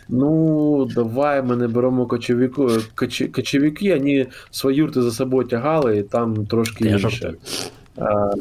ну, 0.09 0.85
давай 0.95 1.41
ми 1.43 1.55
не 1.55 1.67
беремо 1.67 2.05
кочевіку, 2.05 2.69
коч, 2.95 3.23
кочевіки, 3.35 3.95
вони 3.95 4.27
свої 4.51 4.77
юрти 4.77 5.01
за 5.01 5.11
собою 5.11 5.47
тягали, 5.47 5.97
і 5.97 6.03
там 6.03 6.45
трошки 6.45 6.85
Я 6.85 6.91
інше. 6.91 7.09
жартую. 7.09 7.37
А, 7.97 8.31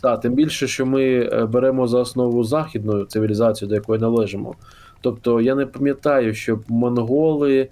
та, 0.00 0.16
тим 0.16 0.32
більше, 0.34 0.68
що 0.68 0.86
ми 0.86 1.04
е, 1.04 1.46
беремо 1.46 1.86
за 1.86 1.98
основу 1.98 2.44
західну 2.44 3.04
цивілізацію, 3.04 3.68
до 3.68 3.74
якої 3.74 4.00
належимо. 4.00 4.54
Тобто 5.00 5.40
я 5.40 5.54
не 5.54 5.66
пам'ятаю, 5.66 6.34
щоб 6.34 6.62
монголи 6.68 7.68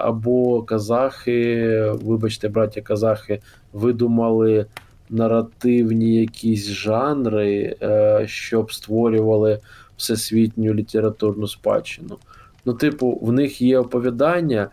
або 0.00 0.62
казахи, 0.62 1.70
вибачте, 2.02 2.48
браття 2.48 2.80
казахи, 2.80 3.40
видумали 3.72 4.66
наративні 5.10 6.14
якісь 6.14 6.66
жанри, 6.68 7.76
е, 7.82 8.24
щоб 8.26 8.72
створювали 8.72 9.58
всесвітню 9.96 10.74
літературну 10.74 11.48
спадщину. 11.48 12.18
Ну, 12.64 12.72
типу, 12.72 13.18
в 13.22 13.32
них 13.32 13.60
є 13.62 13.78
оповідання, 13.78 14.68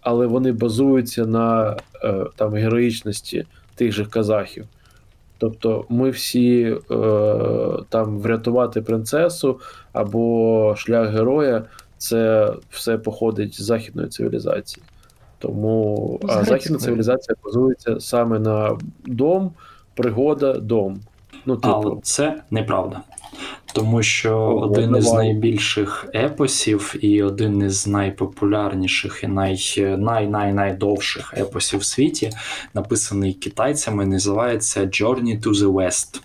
але 0.00 0.26
вони 0.26 0.52
базуються 0.52 1.26
на 1.26 1.76
е, 2.04 2.24
там 2.36 2.52
героїчності 2.54 3.44
тих 3.74 3.92
же 3.92 4.04
казахів. 4.04 4.64
Тобто 5.38 5.84
ми 5.88 6.10
всі 6.10 6.62
е, 6.62 6.76
там 7.88 8.18
врятувати 8.18 8.82
принцесу 8.82 9.60
або 9.92 10.74
шлях 10.76 11.10
героя, 11.10 11.62
це 12.04 12.52
все 12.70 12.98
походить 12.98 13.54
з 13.54 13.62
західної 13.62 14.08
цивілізації. 14.08 14.84
Тому 15.38 16.20
а 16.28 16.44
західна 16.44 16.78
цивілізація 16.78 17.36
базується 17.44 18.00
саме 18.00 18.38
на 18.38 18.78
дом, 19.06 19.52
пригода, 19.94 20.52
дом. 20.52 21.00
Ну, 21.46 21.58
Але 21.62 21.84
типу, 21.84 22.00
це 22.02 22.42
неправда. 22.50 23.00
Тому 23.74 24.02
що 24.02 24.38
О, 24.38 24.60
один 24.60 24.96
із 24.96 25.12
найбільших 25.12 26.06
епосів 26.14 26.94
і 27.00 27.22
один 27.22 27.62
із 27.62 27.86
найпопулярніших 27.86 29.20
і 29.24 29.26
най, 29.26 29.58
най, 29.98 30.26
най, 30.26 30.52
найдовших 30.52 31.34
епосів 31.36 31.80
в 31.80 31.84
світі, 31.84 32.30
написаний 32.74 33.32
китайцями, 33.32 34.06
називається 34.06 34.80
Journey 34.80 35.42
to 35.42 35.54
the 35.54 35.72
West. 35.72 36.20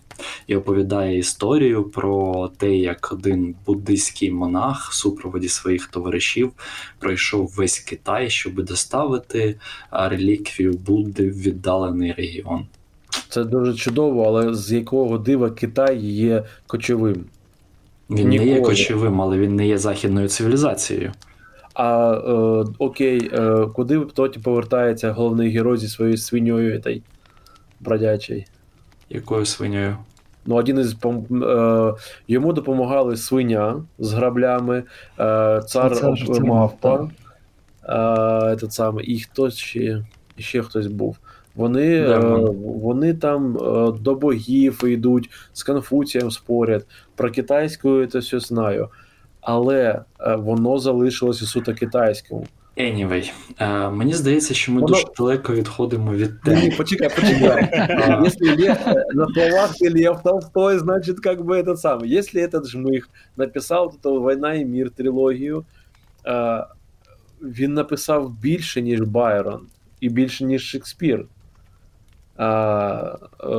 І 0.47 0.55
оповідає 0.55 1.17
історію 1.17 1.83
про 1.83 2.47
те, 2.57 2.75
як 2.75 3.11
один 3.11 3.55
буддийський 3.65 4.31
монах 4.31 4.89
в 4.89 4.93
супроводі 4.93 5.49
своїх 5.49 5.87
товаришів 5.87 6.51
пройшов 6.99 7.53
весь 7.57 7.79
Китай, 7.79 8.29
щоб 8.29 8.63
доставити 8.63 9.55
реліквію 9.91 10.73
Будди 10.73 11.29
в 11.29 11.41
віддалений 11.41 12.13
регіон. 12.13 12.65
Це 13.29 13.43
дуже 13.43 13.73
чудово, 13.73 14.23
але 14.23 14.53
з 14.53 14.71
якого 14.71 15.17
дива 15.17 15.49
Китай 15.49 15.97
є 16.05 16.43
кочовим. 16.67 17.25
Він 18.09 18.29
не 18.29 18.45
є 18.45 18.61
кочовим, 18.61 19.21
але 19.21 19.37
він 19.37 19.55
не 19.55 19.67
є 19.67 19.77
західною 19.77 20.27
цивілізацією. 20.27 21.11
А 21.73 22.13
е, 22.13 22.73
окей, 22.77 23.31
е, 23.33 23.65
куди 23.75 23.99
тоді 23.99 24.39
повертається 24.39 25.11
головний 25.11 25.51
герой 25.51 25.77
зі 25.77 25.87
своєю 25.87 26.17
свиньою 26.17 26.79
этой 26.79 27.01
бродячий? 27.79 28.45
Якою 29.09 29.45
свиньою? 29.45 29.97
Ну, 30.45 30.55
один 30.55 30.79
із 30.79 30.93
пом- 30.95 31.45
е, 31.45 31.95
йому 32.27 32.53
допомагали 32.53 33.17
свиня 33.17 33.83
з 33.99 34.13
граблями, 34.13 34.77
е, 35.19 35.61
цар 35.67 35.93
е, 35.93 36.39
мавпа, 36.39 37.09
е, 37.83 37.93
этот 38.55 38.69
самий, 38.71 39.05
і 39.05 39.19
хтось 39.19 39.55
ще, 39.57 40.05
ще 40.37 40.61
хтось 40.61 40.87
був. 40.87 41.17
Вони, 41.55 41.95
е, 41.95 42.17
вони 42.81 43.13
там 43.13 43.57
е, 43.57 43.91
до 44.01 44.15
богів 44.15 44.83
йдуть, 44.85 45.29
з 45.53 45.63
Конфуцієм 45.63 46.31
спорять. 46.31 46.85
Про 47.15 47.31
китайську 47.31 48.05
це 48.05 48.19
все 48.19 48.39
знаю. 48.39 48.89
Але 49.41 50.01
е, 50.19 50.35
воно 50.35 50.79
залишилося 50.79 51.45
суто 51.45 51.73
китайським. 51.73 52.41
Anyway, 52.76 53.32
е, 53.58 53.90
мені 53.90 54.14
здається, 54.14 54.54
що 54.54 54.72
ми 54.72 54.80
Воно- 54.80 54.92
дуже 54.92 55.04
далеко 55.18 55.54
відходимо 55.54 56.12
від 56.12 56.30
Ні, 56.46 56.54
теми. 56.54 56.74
почекай, 56.76 57.08
почекай. 57.08 57.68
А, 57.72 58.22
Если 58.26 58.48
Лев, 58.56 58.76
э, 58.86 58.94
на 59.14 59.26
словах 59.28 59.70
ты 59.80 59.90
Лев 60.08 60.22
Толстой, 60.22 60.78
значит, 60.78 61.20
как 61.20 61.40
бы 61.40 61.62
этот 61.62 61.76
самый. 61.76 62.18
Если 62.18 62.42
этот 62.46 62.62
жмых 62.64 63.02
написав 63.36 63.84
вот 63.84 64.12
эту 64.14 64.20
«Война 64.20 64.54
і 64.54 64.64
мір» 64.64 64.90
трилогію, 64.90 65.64
е, 66.26 66.64
він 67.42 67.74
написав 67.74 68.30
більше, 68.40 68.82
ніж 68.82 69.00
Байрон, 69.00 69.60
і 70.00 70.08
більше, 70.08 70.44
ніж 70.44 70.62
Шекспір. 70.62 71.26
е, 72.38 72.44
е, 72.44 73.16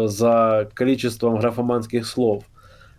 за 0.07 0.67
количеством 0.77 1.37
графоманських 1.37 2.07
слов. 2.07 2.43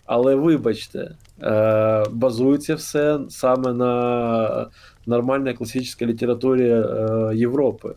Але 0.06 0.34
вибачте, 0.34 1.10
е, 1.42 2.04
базується 2.12 2.74
все 2.74 3.18
саме 3.28 3.72
на 3.72 4.66
нормальній 5.05 5.53
класичній 5.53 6.07
літературі 6.07 6.69
е, 6.69 7.31
Європи. 7.35 7.93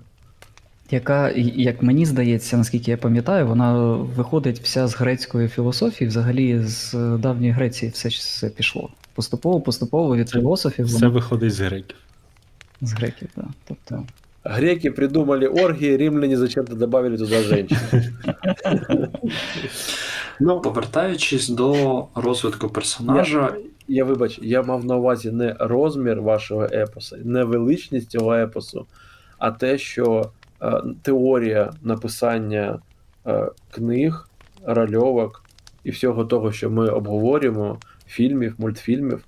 яка, 0.90 1.30
як 1.56 1.82
мені 1.82 2.06
здається, 2.06 2.56
наскільки 2.56 2.90
я 2.90 2.96
пам'ятаю, 2.96 3.46
вона 3.46 3.92
виходить 3.96 4.60
вся 4.60 4.86
з 4.86 4.96
грецької 4.96 5.48
філософії, 5.48 6.08
взагалі 6.08 6.60
з 6.60 6.94
давньої 7.18 7.52
Греції 7.52 7.90
все, 7.92 8.08
все 8.08 8.48
пішло. 8.50 8.90
Поступово, 9.14 9.60
поступово 9.60 10.16
від 10.16 10.28
Це- 10.28 10.38
філософів 10.38 10.86
Все 10.86 10.94
воно 10.98 11.10
виходить 11.10 11.52
з 11.54 11.60
греків. 11.60 11.96
з 12.80 12.92
греків. 12.92 13.28
Да. 13.36 13.44
Тобто, 13.68 14.02
Греки 14.46 14.90
придумали 14.90 15.46
оргии, 15.46 15.96
римляне 15.96 16.36
зачем-то 16.36 16.74
добавили 16.74 17.16
туда 17.18 17.42
женщин. 17.42 17.78
Ну, 20.40 20.60
Повертаючись 20.60 21.48
до 21.48 22.06
розвитку 22.14 22.68
персонажа, 22.68 23.54
я 23.88 24.04
вибач, 24.04 24.38
я 24.42 24.62
мав 24.62 24.84
на 24.84 24.96
увазі 24.96 25.30
не 25.30 25.56
розмір 25.58 26.20
вашого 26.22 26.64
епосу, 26.64 27.16
не 27.24 27.44
величність 27.44 28.10
цього 28.10 28.34
епосу, 28.34 28.86
а 29.38 29.50
те, 29.50 29.78
що 29.78 30.30
е, 30.62 30.82
теорія 31.02 31.72
написання 31.82 32.78
е, 33.26 33.48
книг, 33.70 34.28
рольовок 34.64 35.44
і 35.84 35.90
всього 35.90 36.24
того, 36.24 36.52
що 36.52 36.70
ми 36.70 36.88
обговорюємо, 36.88 37.78
фільмів, 38.06 38.54
мультфільмів, 38.58 39.24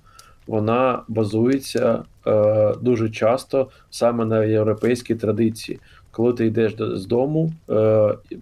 вона 0.47 1.03
базується 1.07 2.03
е, 2.27 2.73
дуже 2.81 3.09
часто 3.09 3.69
саме 3.89 4.25
на 4.25 4.43
європейській 4.43 5.15
традиції. 5.15 5.79
Коли 6.11 6.33
ти 6.33 6.45
йдеш 6.45 6.75
з 6.79 7.05
дому, 7.05 7.53
е, 7.69 7.73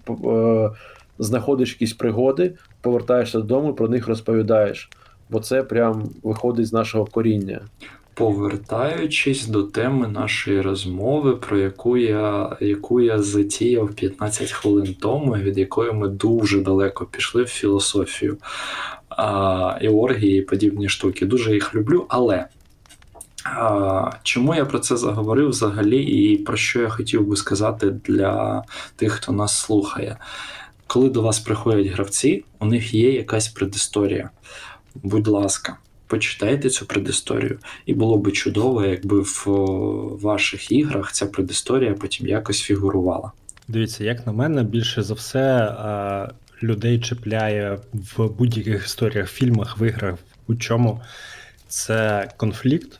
е, 0.09 0.71
знаходиш 1.19 1.71
якісь 1.71 1.93
пригоди, 1.93 2.53
повертаєшся 2.81 3.39
додому, 3.39 3.73
про 3.73 3.87
них 3.87 4.07
розповідаєш. 4.07 4.89
Бо 5.35 5.41
це 5.41 5.63
прям 5.63 6.09
виходить 6.23 6.67
з 6.67 6.73
нашого 6.73 7.05
коріння. 7.05 7.61
повертаючись 8.13 9.47
до 9.47 9.63
теми 9.63 10.07
нашої 10.07 10.61
розмови, 10.61 11.35
про 11.35 11.57
яку 11.57 11.97
я, 11.97 12.57
яку 12.61 13.01
я 13.01 13.21
затіяв 13.21 13.93
15 13.93 14.51
хвилин 14.51 14.95
тому, 14.99 15.35
від 15.35 15.57
якої 15.57 15.91
ми 15.91 16.07
дуже 16.07 16.59
далеко 16.59 17.05
пішли 17.05 17.43
в 17.43 17.47
філософію 17.47 18.37
а, 19.09 19.77
і 19.81 19.87
оргії, 19.87 20.39
і 20.39 20.41
подібні 20.41 20.89
штуки. 20.89 21.25
Дуже 21.25 21.53
їх 21.53 21.75
люблю, 21.75 22.05
але. 22.09 22.45
А, 23.43 24.11
чому 24.23 24.55
я 24.55 24.65
про 24.65 24.79
це 24.79 24.97
заговорив 24.97 25.49
взагалі, 25.49 26.03
і 26.03 26.37
про 26.37 26.57
що 26.57 26.81
я 26.81 26.89
хотів 26.89 27.27
би 27.27 27.35
сказати 27.35 27.89
для 27.89 28.63
тих, 28.95 29.13
хто 29.13 29.31
нас 29.31 29.59
слухає? 29.59 30.17
Коли 30.87 31.09
до 31.09 31.21
вас 31.21 31.39
приходять 31.39 31.87
гравці, 31.87 32.43
у 32.59 32.65
них 32.65 32.93
є 32.93 33.11
якась 33.11 33.47
предісторія. 33.47 34.29
Будь 35.03 35.27
ласка, 35.27 35.77
почитайте 36.07 36.69
цю 36.69 36.85
предісторію. 36.85 37.59
І 37.85 37.93
було 37.93 38.17
би 38.17 38.31
чудово, 38.31 38.85
якби 38.85 39.19
в 39.21 39.45
ваших 40.21 40.71
іграх 40.71 41.11
ця 41.11 41.25
предісторія 41.25 41.93
потім 41.93 42.27
якось 42.27 42.61
фігурувала. 42.61 43.31
Дивіться, 43.67 44.03
як 44.03 44.27
на 44.27 44.33
мене, 44.33 44.63
більше 44.63 45.03
за 45.03 45.13
все 45.13 45.73
людей 46.63 46.99
чіпляє 46.99 47.79
в 47.93 48.27
будь-яких 48.27 48.85
історіях, 48.85 49.31
фільмах, 49.31 49.79
в 49.79 49.87
іграх, 49.87 50.15
у 50.47 50.55
чому 50.55 51.01
це 51.67 52.29
конфлікт, 52.37 52.99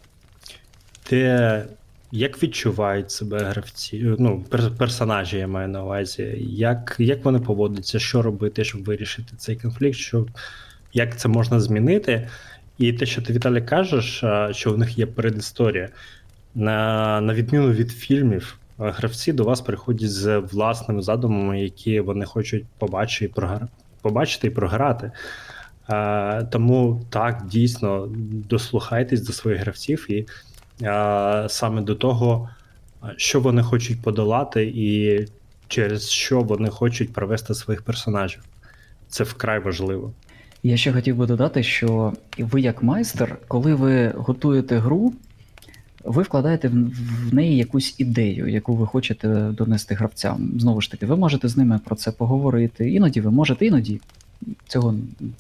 те, 1.04 1.66
як 2.12 2.44
відчувають 2.44 3.12
себе 3.12 3.40
гравці, 3.40 4.16
ну, 4.20 4.46
пер- 4.50 4.78
персонажі, 4.78 5.38
я 5.38 5.48
маю 5.48 5.68
на 5.68 5.84
увазі, 5.84 6.36
як, 6.50 6.96
як 7.00 7.26
вони 7.26 7.40
поводяться, 7.40 8.00
що 8.00 8.22
робити, 8.22 8.64
щоб 8.64 8.84
вирішити 8.84 9.34
цей 9.38 9.56
конфлікт, 9.56 9.98
що, 9.98 10.26
як 10.96 11.18
це 11.18 11.28
можна 11.28 11.60
змінити. 11.60 12.28
І 12.78 12.94
те, 12.94 13.06
що 13.06 13.22
ти 13.22 13.34
Віталій 13.34 13.62
кажеш, 13.62 14.24
що 14.52 14.74
у 14.74 14.78
них 14.78 14.98
є 14.98 15.06
передісторія. 15.06 15.90
На, 16.56 17.22
на 17.22 17.34
відміну 17.34 17.72
від 17.72 17.92
фільмів, 17.92 18.58
гравці 18.78 19.34
до 19.34 19.44
вас 19.44 19.62
приходять 19.62 20.12
з 20.12 20.38
власними 20.38 21.02
задумами, 21.02 21.62
які 21.62 22.00
вони 22.00 22.26
хочуть 22.26 22.66
побачити 22.78 23.26
і 23.26 23.28
програ... 23.28 23.68
побачити 24.02 24.48
і 24.48 24.50
програти. 24.50 25.12
А, 25.88 26.44
тому 26.52 27.06
так, 27.10 27.46
дійсно, 27.46 28.08
дослухайтесь 28.50 29.22
до 29.22 29.34
своїх 29.34 29.62
гравців 29.62 30.12
і 30.12 30.26
а, 30.86 31.48
саме 31.50 31.82
до 31.82 31.96
того, 31.96 32.50
що 33.18 33.40
вони 33.40 33.64
хочуть 33.64 34.02
подолати, 34.02 34.64
і 34.76 35.20
через 35.68 36.10
що 36.10 36.42
вони 36.42 36.70
хочуть 36.70 37.14
провести 37.14 37.54
своїх 37.54 37.82
персонажів. 37.82 38.44
Це 39.08 39.24
вкрай 39.24 39.60
важливо. 39.60 40.14
Я 40.66 40.78
ще 40.78 40.94
хотів 40.94 41.16
би 41.16 41.26
додати, 41.26 41.64
що 41.64 42.14
ви, 42.38 42.62
як 42.62 42.84
майстер, 42.84 43.38
коли 43.48 43.76
ви 43.76 44.10
готуєте 44.10 44.78
гру, 44.78 45.14
ви 46.04 46.24
вкладаєте 46.24 46.68
в 46.68 47.34
неї 47.34 47.58
якусь 47.58 47.96
ідею, 47.98 48.48
яку 48.48 48.76
ви 48.76 48.88
хочете 48.88 49.28
донести 49.28 49.96
гравцям. 49.96 50.52
Знову 50.60 50.82
ж 50.82 50.92
таки, 50.92 51.06
ви 51.06 51.16
можете 51.16 51.48
з 51.48 51.58
ними 51.58 51.80
про 51.86 51.96
це 51.96 52.12
поговорити. 52.12 52.92
Іноді 52.92 53.22
ви 53.22 53.32
можете, 53.32 53.66
іноді 53.66 54.02
цього, 54.68 54.96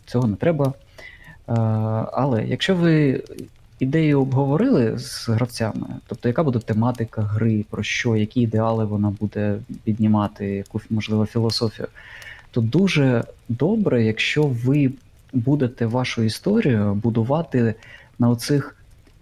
цього 0.06 0.28
не 0.28 0.36
треба. 0.36 0.66
Е, 0.68 1.54
Але 2.14 2.46
якщо 2.48 2.76
ви 2.76 3.24
ідею 3.80 4.22
обговорили 4.22 5.00
з 5.00 5.30
гравцями, 5.30 5.88
тобто 6.08 6.28
яка 6.28 6.44
буде 6.44 6.60
тематика 6.60 7.22
гри, 7.22 7.66
про 7.70 7.84
що, 7.84 8.16
які 8.16 8.42
ідеали 8.42 8.86
вона 8.86 9.14
буде 9.20 9.58
піднімати, 9.84 10.46
яку 10.46 10.82
можливо 10.90 11.26
філософію, 11.26 11.88
то 12.52 12.62
дуже 12.62 13.24
добре, 13.50 14.04
якщо 14.04 14.44
ви 14.44 14.92
будете 15.34 15.86
вашу 15.86 16.24
історію 16.24 16.94
будувати 16.94 17.76
на 18.20 18.30
оцих 18.30 18.76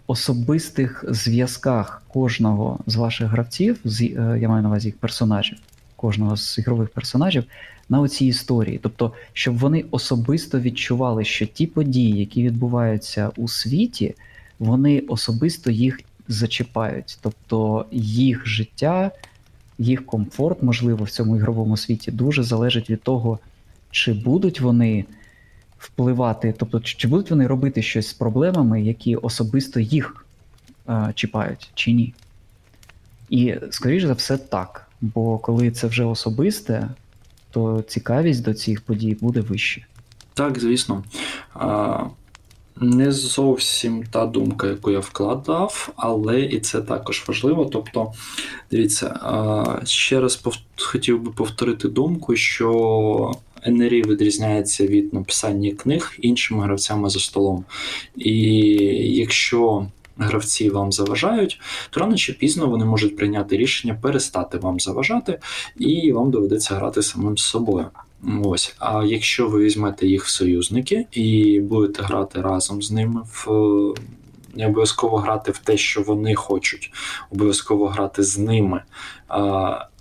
особистих 0.06 1.04
зв'язках 1.08 2.02
кожного 2.08 2.78
з 2.86 2.96
ваших 2.96 3.28
гравців, 3.28 3.80
з, 3.84 4.02
е, 4.02 4.38
я 4.40 4.48
маю 4.48 4.62
на 4.62 4.68
увазі 4.68 4.88
їх 4.88 4.96
персонажів, 4.96 5.58
кожного 5.96 6.36
з 6.36 6.58
ігрових 6.58 6.88
персонажів, 6.88 7.44
на 7.88 8.00
оцій 8.00 8.26
історії. 8.26 8.80
Тобто, 8.82 9.12
щоб 9.32 9.58
вони 9.58 9.84
особисто 9.90 10.60
відчували, 10.60 11.24
що 11.24 11.46
ті 11.46 11.66
події, 11.66 12.18
які 12.18 12.42
відбуваються 12.42 13.30
у 13.36 13.48
світі, 13.48 14.14
вони 14.58 15.00
особисто 15.08 15.70
їх 15.70 16.00
зачіпають. 16.28 17.18
Тобто 17.20 17.86
їх 17.92 18.46
життя, 18.46 19.10
їх 19.78 20.06
комфорт, 20.06 20.62
можливо, 20.62 21.04
в 21.04 21.10
цьому 21.10 21.36
ігровому 21.36 21.76
світі 21.76 22.10
дуже 22.10 22.42
залежить 22.42 22.90
від 22.90 23.02
того, 23.02 23.38
чи 23.90 24.12
будуть 24.12 24.60
вони 24.60 25.04
впливати, 25.84 26.54
тобто, 26.58 26.80
чи 26.80 27.08
будуть 27.08 27.30
вони 27.30 27.46
робити 27.46 27.82
щось 27.82 28.08
з 28.08 28.12
проблемами, 28.12 28.82
які 28.82 29.16
особисто 29.16 29.80
їх 29.80 30.26
е, 30.88 31.12
чіпають, 31.14 31.70
чи 31.74 31.92
ні. 31.92 32.14
І, 33.30 33.54
скоріш 33.70 34.04
за 34.04 34.12
все, 34.12 34.36
так. 34.38 34.86
Бо 35.00 35.38
коли 35.38 35.70
це 35.70 35.86
вже 35.86 36.04
особисте, 36.04 36.88
то 37.50 37.84
цікавість 37.88 38.42
до 38.44 38.54
цих 38.54 38.80
подій 38.80 39.16
буде 39.20 39.40
вище. 39.40 39.86
Так, 40.34 40.58
звісно. 40.60 41.04
А, 41.54 42.04
Не 42.80 43.12
зовсім 43.12 44.04
та 44.10 44.26
думка, 44.26 44.66
яку 44.66 44.90
я 44.90 44.98
вкладав, 44.98 45.92
але 45.96 46.40
і 46.40 46.60
це 46.60 46.80
також 46.80 47.24
важливо. 47.28 47.64
Тобто, 47.64 48.12
дивіться, 48.70 49.08
а, 49.22 49.64
ще 49.84 50.20
раз 50.20 50.36
пов... 50.36 50.54
хотів 50.76 51.22
би 51.22 51.30
повторити 51.30 51.88
думку, 51.88 52.36
що 52.36 53.34
НРІ 53.66 54.02
відрізняється 54.02 54.86
від 54.86 55.14
написання 55.14 55.70
книг 55.70 56.12
іншими 56.18 56.64
гравцями 56.64 57.10
за 57.10 57.20
столом. 57.20 57.64
І 58.16 58.34
якщо 59.16 59.86
гравці 60.18 60.70
вам 60.70 60.92
заважають, 60.92 61.60
то 61.90 62.00
рано 62.00 62.16
чи 62.16 62.32
пізно 62.32 62.66
вони 62.66 62.84
можуть 62.84 63.16
прийняти 63.16 63.56
рішення 63.56 63.98
перестати 64.02 64.58
вам 64.58 64.80
заважати, 64.80 65.38
і 65.78 66.12
вам 66.12 66.30
доведеться 66.30 66.74
грати 66.74 67.02
самим 67.02 67.38
з 67.38 67.42
собою. 67.42 67.86
Ось, 68.44 68.74
а 68.78 69.04
якщо 69.04 69.48
ви 69.48 69.64
візьмете 69.64 70.06
їх 70.06 70.24
в 70.24 70.30
союзники 70.30 71.06
і 71.12 71.60
будете 71.60 72.02
грати 72.02 72.40
разом 72.40 72.82
з 72.82 72.90
ними 72.90 73.22
в 73.32 73.94
не 74.56 74.66
обов'язково 74.66 75.16
грати 75.16 75.52
в 75.52 75.58
те, 75.58 75.76
що 75.76 76.02
вони 76.02 76.34
хочуть, 76.34 76.92
обов'язково 77.30 77.88
грати 77.88 78.22
з 78.22 78.38
ними. 78.38 78.82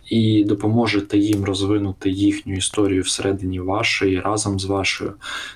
І 0.10 0.44
допоможете 0.44 1.18
їм 1.18 1.46
розвинути 1.46 2.10
їхню 2.10 2.56
історію 2.56 3.02
всередині 3.02 3.60
вашої 3.60 4.20
разом 4.20 4.60
з 4.60 4.66
вашою, 4.66 5.14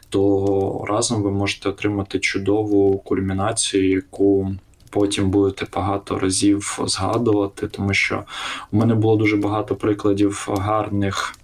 то 0.10 0.86
разом 0.90 1.24
ви 1.24 1.32
можете 1.32 1.70
отримати 1.70 2.20
чудову 2.20 2.98
кульмінацію, 2.98 3.90
яку 3.90 4.56
потім 4.90 5.30
будете 5.30 5.68
багато 5.76 6.20
разів 6.20 6.80
згадувати, 6.86 7.68
тому 7.68 7.94
що 7.94 8.24
у 8.72 8.78
мене 8.78 8.96
було 8.96 9.16
дуже 9.16 9.38
багато 9.38 9.76
прикладів 9.76 10.48
гарних. 10.50 11.36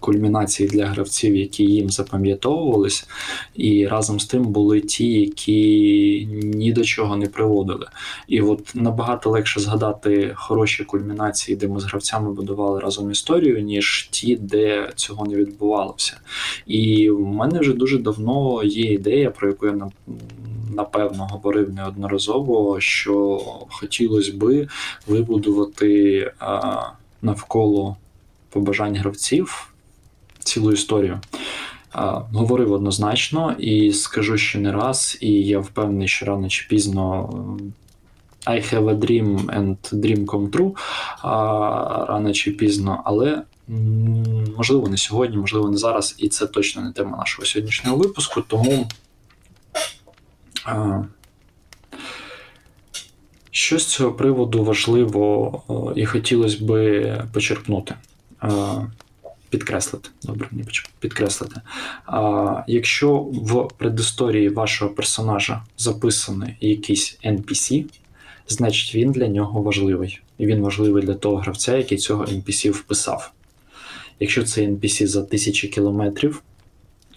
Кульмінації 0.00 0.68
для 0.68 0.86
гравців, 0.86 1.36
які 1.36 1.64
їм 1.64 1.90
запам'ятовувались, 1.90 3.06
і 3.54 3.86
разом 3.86 4.20
з 4.20 4.26
тим 4.26 4.44
були 4.44 4.80
ті, 4.80 5.12
які 5.12 6.28
ні 6.42 6.72
до 6.72 6.84
чого 6.84 7.16
не 7.16 7.26
приводили. 7.26 7.86
І 8.28 8.40
от 8.40 8.74
набагато 8.74 9.30
легше 9.30 9.60
згадати 9.60 10.32
хороші 10.34 10.84
кульмінації, 10.84 11.56
де 11.56 11.68
ми 11.68 11.80
з 11.80 11.84
гравцями 11.84 12.32
будували 12.32 12.80
разом 12.80 13.10
історію, 13.10 13.62
ніж 13.62 14.08
ті, 14.10 14.36
де 14.36 14.90
цього 14.94 15.26
не 15.26 15.36
відбувалося. 15.36 16.16
І 16.66 17.10
в 17.10 17.20
мене 17.20 17.60
вже 17.60 17.72
дуже 17.72 17.98
давно 17.98 18.62
є 18.64 18.92
ідея, 18.92 19.30
про 19.30 19.48
яку 19.48 19.66
я 19.66 19.90
напевно 20.74 21.28
говорив 21.30 21.72
неодноразово, 21.74 22.80
що 22.80 23.40
хотілося 23.68 24.32
би 24.32 24.68
вибудувати 25.06 26.32
навколо 27.22 27.96
побажань 28.52 28.96
гравців 28.96 29.72
цілу 30.38 30.72
історію. 30.72 31.20
Говорив 32.32 32.72
однозначно 32.72 33.56
і 33.58 33.92
скажу 33.92 34.38
ще 34.38 34.58
не 34.58 34.72
раз, 34.72 35.18
і 35.20 35.32
я 35.32 35.58
впевнений, 35.58 36.08
що 36.08 36.26
рано 36.26 36.48
чи 36.48 36.66
пізно 36.68 37.30
I 38.46 38.74
have 38.74 38.88
a 38.88 38.98
dream 38.98 39.46
and 39.46 39.76
dream 39.92 40.24
come 40.24 40.50
true 40.50 40.72
рано 42.08 42.32
чи 42.32 42.50
пізно, 42.50 43.02
але 43.04 43.42
можливо 44.56 44.88
не 44.88 44.96
сьогодні, 44.96 45.36
можливо, 45.36 45.70
не 45.70 45.76
зараз, 45.76 46.14
і 46.18 46.28
це 46.28 46.46
точно 46.46 46.82
не 46.82 46.92
тема 46.92 47.18
нашого 47.18 47.46
сьогоднішнього 47.46 47.96
випуску, 47.96 48.40
тому. 48.40 48.88
Що 53.50 53.78
з 53.78 53.86
цього 53.86 54.12
приводу 54.12 54.64
важливо 54.64 55.92
і 55.96 56.06
хотілося 56.06 56.64
би 56.64 57.28
почерпнути 57.32 57.94
підкреслити. 59.50 60.08
Добре, 60.22 60.48
не 60.50 60.64
підкреслити. 61.00 61.60
Якщо 62.66 63.16
в 63.18 63.68
предісторії 63.68 64.48
вашого 64.48 64.90
персонажа 64.90 65.62
записаний 65.78 66.56
якийсь 66.60 67.18
NPC, 67.24 67.84
значить 68.48 68.94
він 68.94 69.12
для 69.12 69.28
нього 69.28 69.62
важливий. 69.62 70.20
І 70.38 70.46
він 70.46 70.60
важливий 70.60 71.02
для 71.02 71.14
того 71.14 71.36
гравця, 71.36 71.76
який 71.76 71.98
цього 71.98 72.24
NPC 72.24 72.70
вписав. 72.70 73.32
Якщо 74.20 74.42
це 74.42 74.66
NPC 74.66 75.06
за 75.06 75.22
тисячі 75.22 75.68
кілометрів, 75.68 76.42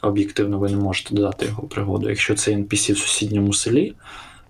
об'єктивно 0.02 0.60
ви 0.60 0.70
не 0.70 0.78
можете 0.78 1.16
додати 1.16 1.46
його 1.46 1.64
пригоду. 1.64 2.10
Якщо 2.10 2.36
це 2.36 2.52
NPC 2.52 2.94
в 2.94 2.98
сусідньому 2.98 3.54
селі, 3.54 3.94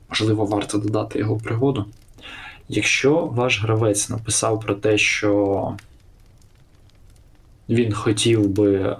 можливо, 0.09 0.45
варто 0.45 0.77
додати 0.77 1.19
його 1.19 1.37
пригоду. 1.37 1.85
Якщо 2.69 3.15
ваш 3.25 3.61
гравець 3.61 4.09
написав 4.09 4.59
про 4.59 4.75
те, 4.75 4.97
що 4.97 5.77
він 7.69 7.93
хотів 7.93 8.49
би 8.49 8.97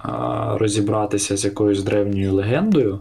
розібратися 0.54 1.36
з 1.36 1.44
якоюсь 1.44 1.82
древньою 1.82 2.34
легендою, 2.34 2.98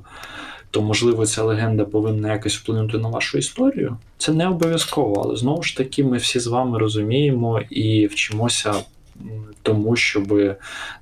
то, 0.72 0.82
можливо, 0.82 1.26
ця 1.26 1.44
легенда 1.44 1.86
повинна 1.86 2.34
якось 2.34 2.58
вплинути 2.58 2.98
на 2.98 3.10
вашу 3.10 3.38
історію. 3.38 3.98
Це 4.18 4.34
не 4.34 4.48
обов'язково, 4.48 5.22
але 5.26 5.36
знову 5.36 5.64
ж 5.64 5.78
таки, 5.78 6.04
ми 6.04 6.18
всі 6.18 6.40
з 6.40 6.48
вами 6.48 6.80
розуміємо 6.80 7.62
і 7.70 8.08
вчимося 8.08 8.74
тому, 9.62 9.96
щоб 9.96 10.58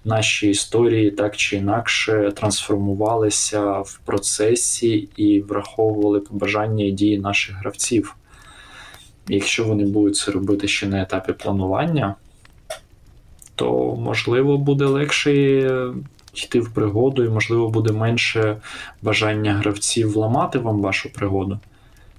наші 0.05 0.49
історії 0.49 1.11
так 1.11 1.35
чи 1.35 1.55
інакше 1.55 2.31
трансформувалися 2.35 3.79
в 3.79 3.99
процесі 4.05 5.09
і 5.17 5.41
враховували 5.41 6.19
побажання 6.19 6.85
і 6.85 6.91
дії 6.91 7.19
наших 7.19 7.55
гравців. 7.55 8.15
Якщо 9.27 9.63
вони 9.63 9.85
будуть 9.85 10.15
це 10.15 10.31
робити 10.31 10.67
ще 10.67 10.87
на 10.87 11.01
етапі 11.01 11.33
планування, 11.33 12.15
то 13.55 13.95
можливо 13.95 14.57
буде 14.57 14.85
легше 14.85 15.33
йти 16.33 16.59
в 16.59 16.69
пригоду, 16.73 17.23
і 17.23 17.29
можливо 17.29 17.69
буде 17.69 17.93
менше 17.93 18.57
бажання 19.01 19.53
гравців 19.53 20.17
ламати 20.17 20.59
вам 20.59 20.81
вашу 20.81 21.13
пригоду. 21.13 21.59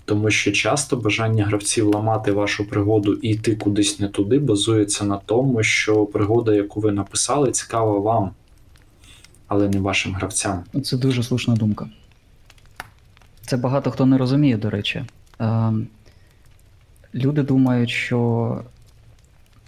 Тому 0.05 0.31
що 0.31 0.53
часто 0.53 0.97
бажання 0.97 1.45
гравців 1.45 1.89
ламати 1.89 2.33
вашу 2.33 2.69
пригоду 2.69 3.15
і 3.15 3.29
йти 3.29 3.57
кудись 3.57 4.01
не 4.01 4.09
туди 4.09 4.39
базується 4.39 5.05
на 5.05 5.17
тому, 5.17 5.63
що 5.63 6.07
пригода, 6.07 6.55
яку 6.55 6.81
ви 6.81 6.93
написали, 6.93 7.53
цікава 7.53 7.99
вам, 7.99 8.31
але 9.47 9.69
не 9.69 9.81
вашим 9.81 10.15
гравцям. 10.15 10.65
Це 10.83 10.97
дуже 10.97 11.23
слушна 11.23 11.55
думка. 11.55 11.89
Це 13.47 13.57
багато 13.57 13.91
хто 13.91 14.07
не 14.07 14.19
розуміє, 14.19 14.57
до 14.57 14.71
речі. 14.71 15.05
Ем, 15.39 15.87
люди 17.15 17.43
думають, 17.43 17.91
що 17.91 18.61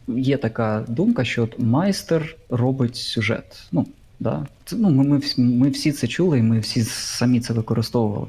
є 0.09 0.37
така 0.37 0.85
думка, 0.89 1.25
що 1.25 1.43
от 1.45 1.59
майстер 1.59 2.37
робить 2.51 2.97
сюжет. 2.97 3.69
Ну, 3.73 3.87
да. 4.21 4.47
Це, 4.65 4.77
ну, 4.77 4.91
Ми 4.91 5.21
ми, 5.37 5.71
всі 5.71 5.93
це 5.93 6.07
чули, 6.07 6.39
і 6.39 6.43
ми 6.43 6.59
всі 6.59 6.83
самі 6.83 7.41
це 7.41 7.53
використовували. 7.53 8.27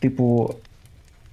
Типу, 0.00 0.54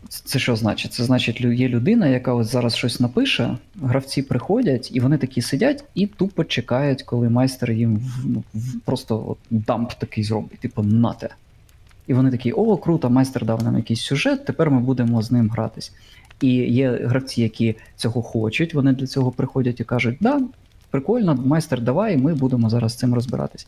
це 0.10 0.40
що 0.40 0.56
значить? 0.56 0.94
Це 0.94 1.04
значить, 1.04 1.42
є 1.42 1.68
людина, 1.68 2.08
яка 2.08 2.34
от 2.34 2.46
зараз 2.46 2.76
щось 2.76 3.00
напише, 3.00 3.58
гравці 3.82 4.22
приходять, 4.22 4.90
і 4.94 5.00
вони 5.00 5.18
такі 5.18 5.42
сидять 5.42 5.84
і 5.96 6.08
тупо 6.08 6.44
чекають, 6.44 7.04
коли 7.04 7.30
майстер 7.30 7.72
їм 7.72 8.02
ну, 8.26 8.44
просто 8.86 9.26
от 9.28 9.38
дамп 9.50 9.94
такий 9.94 10.24
зробить, 10.24 10.60
типу, 10.60 10.84
нате. 10.84 11.30
І 12.08 12.13
вони 12.13 12.32
такі: 12.32 12.52
о, 12.52 12.78
круто, 12.78 13.10
майстер 13.10 13.46
дав 13.46 13.63
нам 13.63 13.78
якийсь 13.78 14.02
сюжет, 14.02 14.46
тепер 14.46 14.72
ми 14.72 14.80
будемо 14.80 15.22
з 15.22 15.32
ним 15.32 15.50
гратись. 15.50 15.92
І 16.41 16.50
є 16.54 17.00
гравці, 17.04 17.41
які 17.41 17.76
цього 17.95 18.21
хочуть, 18.21 18.73
вони 18.73 18.93
для 18.93 19.08
цього 19.08 19.32
приходять 19.32 19.80
і 19.80 19.84
кажуть, 19.84 20.17
да, 20.19 20.41
прикольно, 20.91 21.36
майстер, 21.36 21.82
давай, 21.82 22.17
ми 22.17 22.34
будемо 22.34 22.69
зараз 22.69 22.91
з 22.91 22.95
цим 22.95 23.13
розбиратись. 23.13 23.67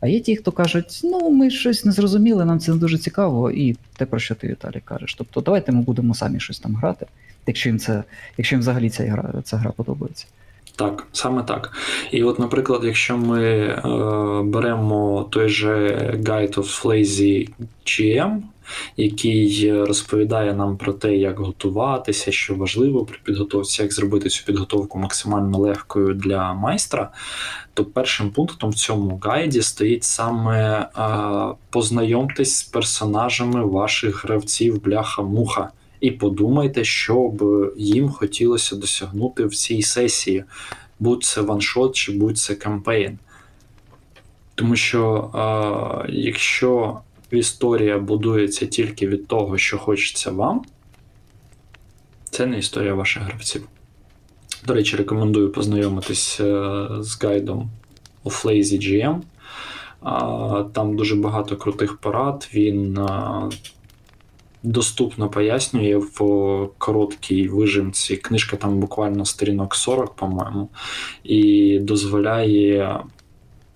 А 0.00 0.06
є 0.06 0.20
ті, 0.20 0.36
хто 0.36 0.52
кажуть, 0.52 1.00
ну 1.04 1.30
ми 1.30 1.50
щось 1.50 1.84
не 1.84 1.92
зрозуміли, 1.92 2.44
нам 2.44 2.58
це 2.58 2.72
не 2.72 2.78
дуже 2.78 2.98
цікаво, 2.98 3.50
і 3.50 3.76
те, 3.96 4.06
про 4.06 4.18
що 4.18 4.34
ти, 4.34 4.48
Віталій, 4.48 4.82
кажеш. 4.84 5.14
Тобто, 5.14 5.40
давайте 5.40 5.72
ми 5.72 5.82
будемо 5.82 6.14
самі 6.14 6.40
щось 6.40 6.58
там 6.58 6.74
грати, 6.76 7.06
якщо 7.46 7.68
їм 7.68 7.78
це, 7.78 8.04
якщо 8.38 8.54
їм 8.56 8.60
взагалі 8.60 8.90
ця 8.90 9.04
гра, 9.04 9.32
ця 9.44 9.56
гра 9.56 9.70
подобається. 9.70 10.26
Так, 10.76 11.06
саме 11.12 11.42
так. 11.42 11.72
І 12.10 12.22
от, 12.22 12.38
наприклад, 12.38 12.80
якщо 12.84 13.16
ми 13.18 13.42
е, 13.42 13.82
беремо 14.44 15.28
той 15.30 15.48
же 15.48 15.88
Guide 16.24 16.54
of 16.54 16.84
Lazy 16.84 17.48
GM, 17.86 18.40
який 18.96 19.72
розповідає 19.72 20.54
нам 20.54 20.76
про 20.76 20.92
те, 20.92 21.16
як 21.16 21.38
готуватися, 21.38 22.32
що 22.32 22.54
важливо 22.54 23.04
при 23.04 23.18
підготовці, 23.24 23.82
як 23.82 23.92
зробити 23.92 24.28
цю 24.28 24.44
підготовку 24.44 24.98
максимально 24.98 25.58
легкою 25.58 26.14
для 26.14 26.54
майстра, 26.54 27.10
то 27.74 27.84
першим 27.84 28.30
пунктом 28.30 28.70
в 28.70 28.74
цьому 28.74 29.20
гайді 29.22 29.62
стоїть 29.62 30.04
саме 30.04 30.88
а, 30.94 31.52
познайомтесь 31.70 32.56
з 32.56 32.62
персонажами 32.62 33.64
ваших 33.64 34.24
гравців 34.24 34.82
бляха-муха. 34.84 35.70
І 36.00 36.10
подумайте, 36.10 36.84
що 36.84 37.28
б 37.28 37.70
їм 37.76 38.08
хотілося 38.08 38.76
досягнути 38.76 39.46
в 39.46 39.54
цій 39.54 39.82
сесії, 39.82 40.44
будь 41.00 41.24
це 41.24 41.40
ваншот 41.40 41.96
чи 41.96 42.12
будь 42.12 42.38
це 42.38 42.54
кампейн. 42.54 43.18
Тому 44.54 44.76
що 44.76 45.30
а, 45.34 46.06
якщо 46.08 47.00
історія 47.34 47.98
будується 47.98 48.66
тільки 48.66 49.08
від 49.08 49.26
того, 49.26 49.58
що 49.58 49.78
хочеться 49.78 50.30
вам, 50.30 50.64
це 52.30 52.46
не 52.46 52.58
історія 52.58 52.94
ваших 52.94 53.22
гравців. 53.22 53.68
До 54.66 54.74
речі, 54.74 54.96
рекомендую 54.96 55.52
познайомитись 55.52 56.40
е, 56.40 56.86
з 57.00 57.22
гайдом 57.22 57.70
of 58.24 58.44
Lazy 58.44 58.78
GM. 58.80 59.20
Там 60.72 60.96
дуже 60.96 61.14
багато 61.14 61.56
крутих 61.56 61.96
порад. 61.96 62.48
Він 62.54 62.98
доступно 64.62 65.28
пояснює 65.28 65.96
в 65.96 66.68
короткій 66.78 67.48
вижимці. 67.48 68.16
Книжка 68.16 68.56
там 68.56 68.80
буквально 68.80 69.24
сторінок 69.24 69.74
40, 69.74 70.14
по-моєму, 70.14 70.68
і 71.24 71.78
дозволяє 71.78 73.00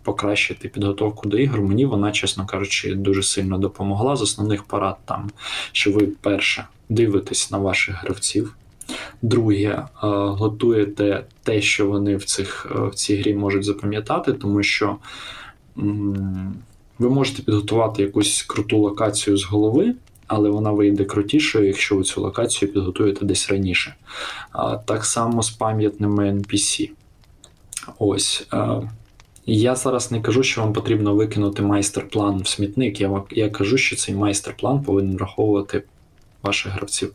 покращити 0.08 0.68
підготовку 0.68 1.28
до 1.28 1.38
ігор. 1.38 1.62
Мені 1.62 1.86
вона, 1.86 2.12
чесно 2.12 2.46
кажучи, 2.46 2.94
дуже 2.94 3.22
сильно 3.22 3.58
допомогла. 3.58 4.16
З 4.16 4.22
основних 4.22 4.64
порад 4.64 4.96
там, 5.04 5.30
що 5.72 5.92
ви 5.92 6.06
перше 6.06 6.66
дивитесь 6.88 7.50
на 7.50 7.58
ваших 7.58 8.02
гравців. 8.02 8.56
Друге, 9.22 9.68
е, 9.68 9.86
готуєте 10.02 11.24
те, 11.42 11.60
що 11.60 11.86
вони 11.86 12.16
в 12.16 12.24
цих, 12.24 12.66
е, 12.76 12.86
в 12.86 12.94
цій 12.94 13.16
грі 13.16 13.34
можуть 13.34 13.64
запам'ятати, 13.64 14.32
тому 14.32 14.62
що 14.62 14.96
ви 16.98 17.10
можете 17.10 17.42
підготувати 17.42 18.02
якусь 18.02 18.42
круту 18.42 18.78
локацію 18.78 19.36
з 19.36 19.44
голови, 19.44 19.94
але 20.26 20.50
вона 20.50 20.70
вийде 20.70 21.04
крутішою, 21.04 21.66
якщо 21.66 21.96
ви 21.96 22.02
цю 22.02 22.20
локацію 22.20 22.72
підготуєте 22.72 23.24
десь 23.24 23.50
раніше. 23.50 23.94
Так 24.84 25.04
само 25.04 25.42
з 25.42 25.50
пам'ятними 25.50 26.32
NPC. 26.32 26.90
Ось. 27.98 28.48
Я 29.50 29.74
зараз 29.74 30.12
не 30.12 30.20
кажу, 30.20 30.42
що 30.42 30.60
вам 30.60 30.72
потрібно 30.72 31.14
викинути 31.14 31.62
майстер-план 31.62 32.42
в 32.42 32.46
смітник. 32.46 33.00
Я, 33.00 33.22
я 33.30 33.50
кажу, 33.50 33.78
що 33.78 33.96
цей 33.96 34.14
майстер-план 34.14 34.82
повинен 34.82 35.16
враховувати 35.16 35.82
ваших 36.42 36.72
гравців. 36.72 37.12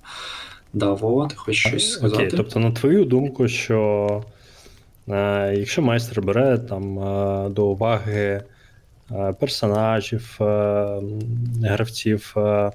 Да, 0.73 0.93
Вова, 0.93 1.27
ти 1.27 1.35
хочеш 1.35 1.67
щось 1.67 1.91
сказати? 1.91 2.25
Окей, 2.25 2.37
тобто, 2.37 2.59
на 2.59 2.71
твою 2.71 3.05
думку, 3.05 3.47
що 3.47 4.23
е, 5.09 5.53
якщо 5.57 5.81
майстер 5.81 6.21
бере 6.21 6.57
там 6.57 6.99
е, 6.99 7.49
до 7.49 7.65
уваги 7.65 8.43
е, 9.11 9.33
персонажів, 9.39 10.37
е, 10.41 11.01
гравців, 11.63 12.33
е, 12.37 12.71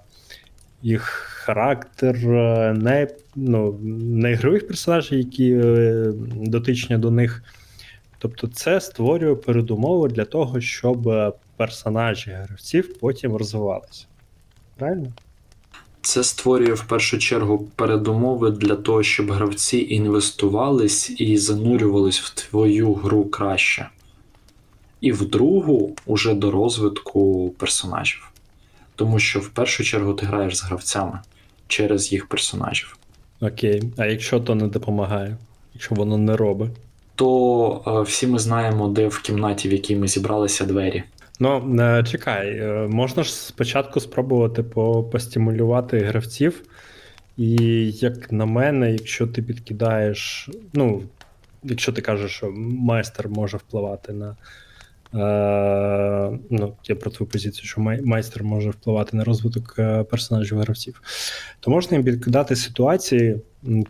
їх 0.82 1.02
характер, 1.44 2.16
не, 2.74 3.08
ну, 3.36 3.78
не 4.12 4.32
ігрових 4.32 4.66
персонажів, 4.66 5.18
які 5.18 5.52
е, 5.52 6.12
дотичні 6.36 6.96
до 6.96 7.10
них. 7.10 7.42
Тобто, 8.18 8.46
це 8.46 8.80
створює 8.80 9.34
передумови 9.34 10.08
для 10.08 10.24
того, 10.24 10.60
щоб 10.60 11.08
е, 11.08 11.32
персонажі 11.56 12.30
гравців 12.30 12.98
потім 12.98 13.36
розвивалися. 13.36 14.06
Правильно? 14.76 15.12
Це 16.00 16.24
створює 16.24 16.72
в 16.72 16.84
першу 16.84 17.18
чергу 17.18 17.68
передумови 17.76 18.50
для 18.50 18.76
того, 18.76 19.02
щоб 19.02 19.30
гравці 19.30 19.86
інвестувались 19.90 21.20
і 21.20 21.36
занурювались 21.36 22.20
в 22.20 22.34
твою 22.34 22.94
гру 22.94 23.24
краще. 23.24 23.88
І 25.00 25.12
в 25.12 25.28
другу 25.28 25.94
уже 26.06 26.34
до 26.34 26.50
розвитку 26.50 27.50
персонажів. 27.58 28.30
Тому 28.94 29.18
що 29.18 29.40
в 29.40 29.48
першу 29.48 29.84
чергу 29.84 30.14
ти 30.14 30.26
граєш 30.26 30.56
з 30.56 30.62
гравцями 30.62 31.20
через 31.66 32.12
їх 32.12 32.26
персонажів. 32.26 32.96
Окей. 33.40 33.82
А 33.96 34.06
якщо 34.06 34.40
то 34.40 34.54
не 34.54 34.68
допомагає, 34.68 35.36
якщо 35.74 35.94
воно 35.94 36.18
не 36.18 36.36
робить. 36.36 36.70
То 37.18 37.82
е, 37.86 38.02
всі 38.02 38.26
ми 38.26 38.38
знаємо, 38.38 38.88
де 38.88 39.08
в 39.08 39.18
кімнаті, 39.18 39.68
в 39.68 39.72
якій 39.72 39.96
ми 39.96 40.08
зібралися 40.08 40.64
двері. 40.64 41.02
Ну, 41.40 41.76
е, 41.80 42.04
чекай, 42.04 42.48
е, 42.48 42.88
можна 42.90 43.22
ж 43.22 43.34
спочатку 43.34 44.00
спробувати 44.00 44.62
по, 44.62 45.04
постимулювати 45.04 45.98
гравців. 45.98 46.62
І, 47.36 47.56
як 47.90 48.32
на 48.32 48.46
мене, 48.46 48.92
якщо 48.92 49.26
ти 49.26 49.42
підкидаєш, 49.42 50.50
ну, 50.72 51.02
якщо 51.64 51.92
ти 51.92 52.02
кажеш, 52.02 52.30
що 52.32 52.50
майстер 52.56 53.28
може 53.28 53.56
впливати 53.56 54.12
на. 54.12 54.36
Е, 55.14 56.38
ну, 56.50 56.72
я 56.84 56.96
про 56.96 57.10
твою 57.10 57.30
позицію, 57.30 57.64
що 57.64 57.80
май- 57.80 58.02
майстер 58.04 58.44
може 58.44 58.70
впливати 58.70 59.16
на 59.16 59.24
розвиток 59.24 59.74
персонажів 60.10 60.58
гравців, 60.58 61.02
то 61.60 61.70
можна 61.70 61.96
їм 61.96 62.04
підкидати 62.04 62.56
ситуації, 62.56 63.40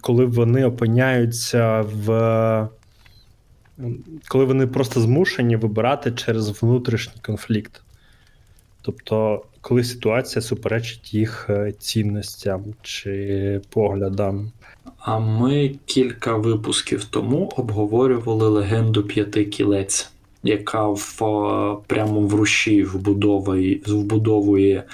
коли 0.00 0.24
вони 0.24 0.64
опиняються 0.64 1.80
в. 1.80 2.68
Коли 4.28 4.44
вони 4.44 4.66
просто 4.66 5.00
змушені 5.00 5.56
вибирати 5.56 6.12
через 6.12 6.62
внутрішній 6.62 7.20
конфлікт. 7.22 7.82
Тобто, 8.82 9.44
коли 9.60 9.84
ситуація 9.84 10.42
суперечить 10.42 11.14
їх 11.14 11.46
е, 11.50 11.72
цінностям 11.78 12.64
чи 12.82 13.60
поглядам. 13.70 14.52
А 14.98 15.18
ми 15.18 15.74
кілька 15.86 16.36
випусків 16.36 17.04
тому 17.04 17.52
обговорювали 17.56 18.48
легенду 18.48 19.02
п'яти 19.02 19.44
кілець, 19.44 20.10
яка 20.42 20.88
в 20.88 21.18
е, 21.22 21.76
прямо 21.86 22.20
в 22.20 22.34
руші 22.34 22.84
вбудовує, 22.84 23.80
вбудовує 23.86 24.84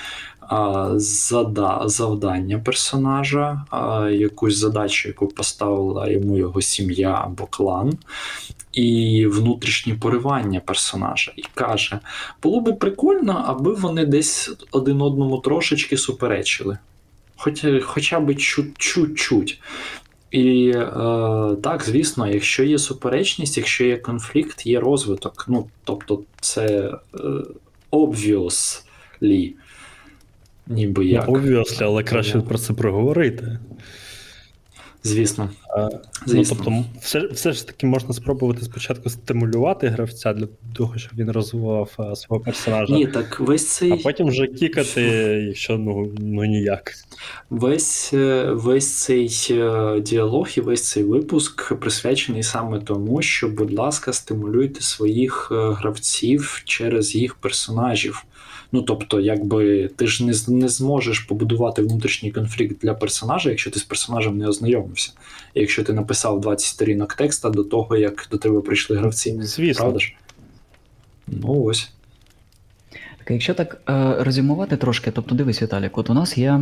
а, 0.48 0.90
зада, 0.96 1.82
завдання 1.86 2.58
персонажа, 2.58 3.64
а, 3.70 4.08
якусь 4.08 4.56
задачу, 4.56 5.08
яку 5.08 5.28
поставила 5.28 6.10
йому 6.10 6.36
його 6.36 6.62
сім'я 6.62 7.20
або 7.24 7.46
клан, 7.46 7.98
і 8.74 9.26
внутрішнє 9.26 9.94
поривання 9.94 10.60
персонажа. 10.60 11.32
І 11.36 11.44
каже: 11.54 12.00
було 12.42 12.60
би 12.60 12.72
прикольно, 12.72 13.44
аби 13.46 13.74
вони 13.74 14.06
десь 14.06 14.52
один 14.70 15.02
одному 15.02 15.38
трошечки 15.38 15.96
суперечили. 15.96 16.78
Хоча, 17.36 17.80
хоча 17.80 18.20
б 18.20 18.34
чуть-чуть. 18.34 19.60
І 20.30 20.72
е, 20.74 20.86
так, 21.62 21.84
звісно, 21.84 22.30
якщо 22.30 22.64
є 22.64 22.78
суперечність, 22.78 23.56
якщо 23.56 23.84
є 23.84 23.96
конфлікт, 23.96 24.66
є 24.66 24.80
розвиток. 24.80 25.44
Ну, 25.48 25.66
тобто, 25.84 26.22
це 26.40 26.66
е, 27.14 27.18
obviously, 27.92 29.52
ніби 30.66 31.06
як. 31.06 31.28
Ну, 31.28 31.34
obviously, 31.34 31.84
але 31.84 32.02
краще 32.02 32.40
про 32.40 32.58
це 32.58 32.72
проговорити. 32.72 33.58
Звісно. 35.04 35.50
А, 35.76 35.88
Ну, 36.26 36.42
тобто, 36.48 36.84
все, 37.00 37.26
все 37.26 37.52
ж 37.52 37.66
таки 37.66 37.86
можна 37.86 38.14
спробувати 38.14 38.64
спочатку 38.64 39.10
стимулювати 39.10 39.88
гравця 39.88 40.32
для 40.32 40.48
того, 40.74 40.98
щоб 40.98 41.12
він 41.18 41.30
розвивав 41.30 41.90
а, 41.96 42.16
свого 42.16 42.42
персонажа, 42.42 42.94
Ні, 42.94 43.06
так 43.06 43.40
весь 43.40 43.68
цей, 43.68 43.92
а 43.92 43.96
потім 43.96 44.26
вже 44.26 44.46
кікати, 44.46 45.00
якщо 45.48 45.78
ну, 45.78 46.12
ну 46.18 46.44
ніяк. 46.44 46.92
весь, 47.50 48.10
е, 48.14 48.44
весь 48.52 48.94
цей 48.94 49.46
е, 49.50 50.00
діалог 50.00 50.48
і 50.56 50.60
весь 50.60 50.88
цей 50.88 51.04
випуск 51.04 51.74
присвячений 51.74 52.42
саме 52.42 52.80
тому, 52.80 53.22
що, 53.22 53.48
будь 53.48 53.72
ласка, 53.72 54.12
стимулюйте 54.12 54.80
своїх 54.80 55.48
е, 55.52 55.54
гравців 55.54 56.62
через 56.64 57.14
їх 57.14 57.34
персонажів. 57.34 58.24
Ну, 58.74 58.82
тобто, 58.82 59.20
якби 59.20 59.88
ти 59.96 60.06
ж 60.06 60.26
не, 60.26 60.32
не 60.48 60.68
зможеш 60.68 61.18
побудувати 61.18 61.82
внутрішній 61.82 62.32
конфлікт 62.32 62.76
для 62.82 62.94
персонажа, 62.94 63.50
якщо 63.50 63.70
ти 63.70 63.78
з 63.78 63.82
персонажем 63.82 64.38
не 64.38 64.48
ознайомився. 64.48 65.12
І 65.54 65.60
якщо 65.60 65.84
ти 65.84 65.92
написав 65.92 66.40
20 66.40 66.66
сторінок 66.66 67.14
текста 67.14 67.50
до 67.50 67.64
того, 67.64 67.96
як 67.96 68.28
до 68.30 68.38
тебе 68.38 68.60
прийшли 68.60 68.96
гравці. 68.96 69.38
Звісно. 69.42 69.82
Правда 69.82 69.98
ж? 69.98 70.14
Ну 71.26 71.62
ось. 71.62 71.92
Так, 73.18 73.30
якщо 73.30 73.54
так 73.54 73.80
е, 73.88 74.16
резюмувати 74.24 74.76
трошки, 74.76 75.10
тобто 75.10 75.34
дивись, 75.34 75.62
Віталік, 75.62 75.98
от 75.98 76.10
у 76.10 76.14
нас 76.14 76.38
є, 76.38 76.60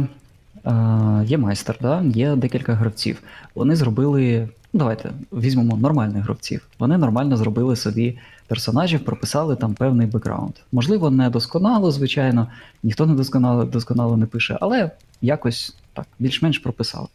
е, 0.67 1.25
є 1.27 1.39
майстер, 1.39 1.77
да? 1.81 2.03
є 2.15 2.37
декілька 2.37 2.75
гравців. 2.75 3.23
Вони 3.55 3.77
зробили, 3.77 4.49
ну 4.73 4.79
давайте 4.79 5.13
візьмемо 5.33 5.77
нормальних 5.77 6.25
гравців. 6.25 6.67
Вони 6.79 6.99
нормально 6.99 7.37
зробили 7.37 7.77
собі 7.77 8.19
персонажів, 8.53 9.05
прописали 9.05 9.57
там 9.57 9.75
певний 9.75 10.07
бекграунд. 10.07 10.53
Можливо, 10.73 11.11
не 11.11 11.31
досконало, 11.31 11.91
звичайно, 11.91 12.49
ніхто 12.83 13.07
не 13.07 13.15
досконало, 13.15 13.65
досконало 13.65 14.17
не 14.17 14.27
пише, 14.27 14.59
але 14.61 14.91
якось 15.23 15.77
так, 15.93 16.07
більш-менш 16.19 16.59
прописали. 16.59 17.07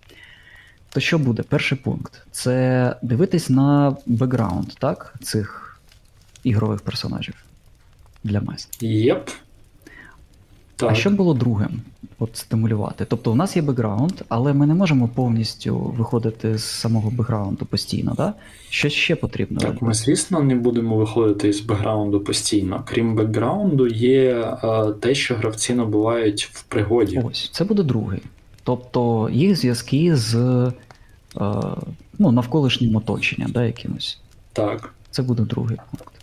То 0.89 0.99
що 0.99 1.19
буде? 1.19 1.43
Перший 1.43 1.77
пункт 1.77 2.25
це 2.31 2.95
дивитись 3.01 3.49
на 3.49 3.95
бекграунд, 4.05 4.67
так, 4.79 5.13
цих 5.21 5.79
ігрових 6.43 6.81
персонажів 6.81 7.35
для 8.23 8.41
майстра. 8.41 8.87
Yep. 8.87 9.29
Так. 10.77 10.91
А 10.91 10.95
що 10.95 11.09
було 11.09 11.33
другим? 11.33 11.81
От 12.19 12.37
стимулювати. 12.37 13.05
Тобто, 13.05 13.31
у 13.31 13.35
нас 13.35 13.55
є 13.55 13.61
бекграунд, 13.61 14.13
але 14.29 14.53
ми 14.53 14.67
не 14.67 14.73
можемо 14.73 15.07
повністю 15.07 15.77
виходити 15.77 16.57
з 16.57 16.63
самого 16.63 17.11
бекграунду 17.11 17.65
постійно, 17.65 18.15
так? 18.15 18.35
Що 18.69 18.89
ще 18.89 19.15
потрібно? 19.15 19.59
Так, 19.59 19.81
ми, 19.81 19.93
звісно, 19.93 20.43
не 20.43 20.55
будемо 20.55 20.97
виходити 20.97 21.53
з 21.53 21.61
бекграунду 21.61 22.19
постійно. 22.19 22.83
Крім 22.87 23.15
бекграунду, 23.15 23.87
є 23.87 24.57
е, 24.63 24.91
те, 24.91 25.15
що 25.15 25.35
гравці 25.35 25.73
набувають 25.73 26.49
в 26.53 26.63
пригоді. 26.63 27.21
Ось, 27.25 27.49
це 27.53 27.63
буде 27.63 27.83
другий. 27.83 28.21
Тобто 28.63 29.29
їх 29.33 29.55
зв'язки 29.55 30.15
з 30.15 30.35
е, 30.35 30.71
ну, 32.19 32.31
навколишнім 32.31 32.95
оточенням, 32.95 33.51
да, 33.51 33.65
якимось. 33.65 34.19
Так. 34.53 34.93
Це 35.11 35.21
буде 35.21 35.43
другий 35.43 35.77
пункт. 35.91 36.13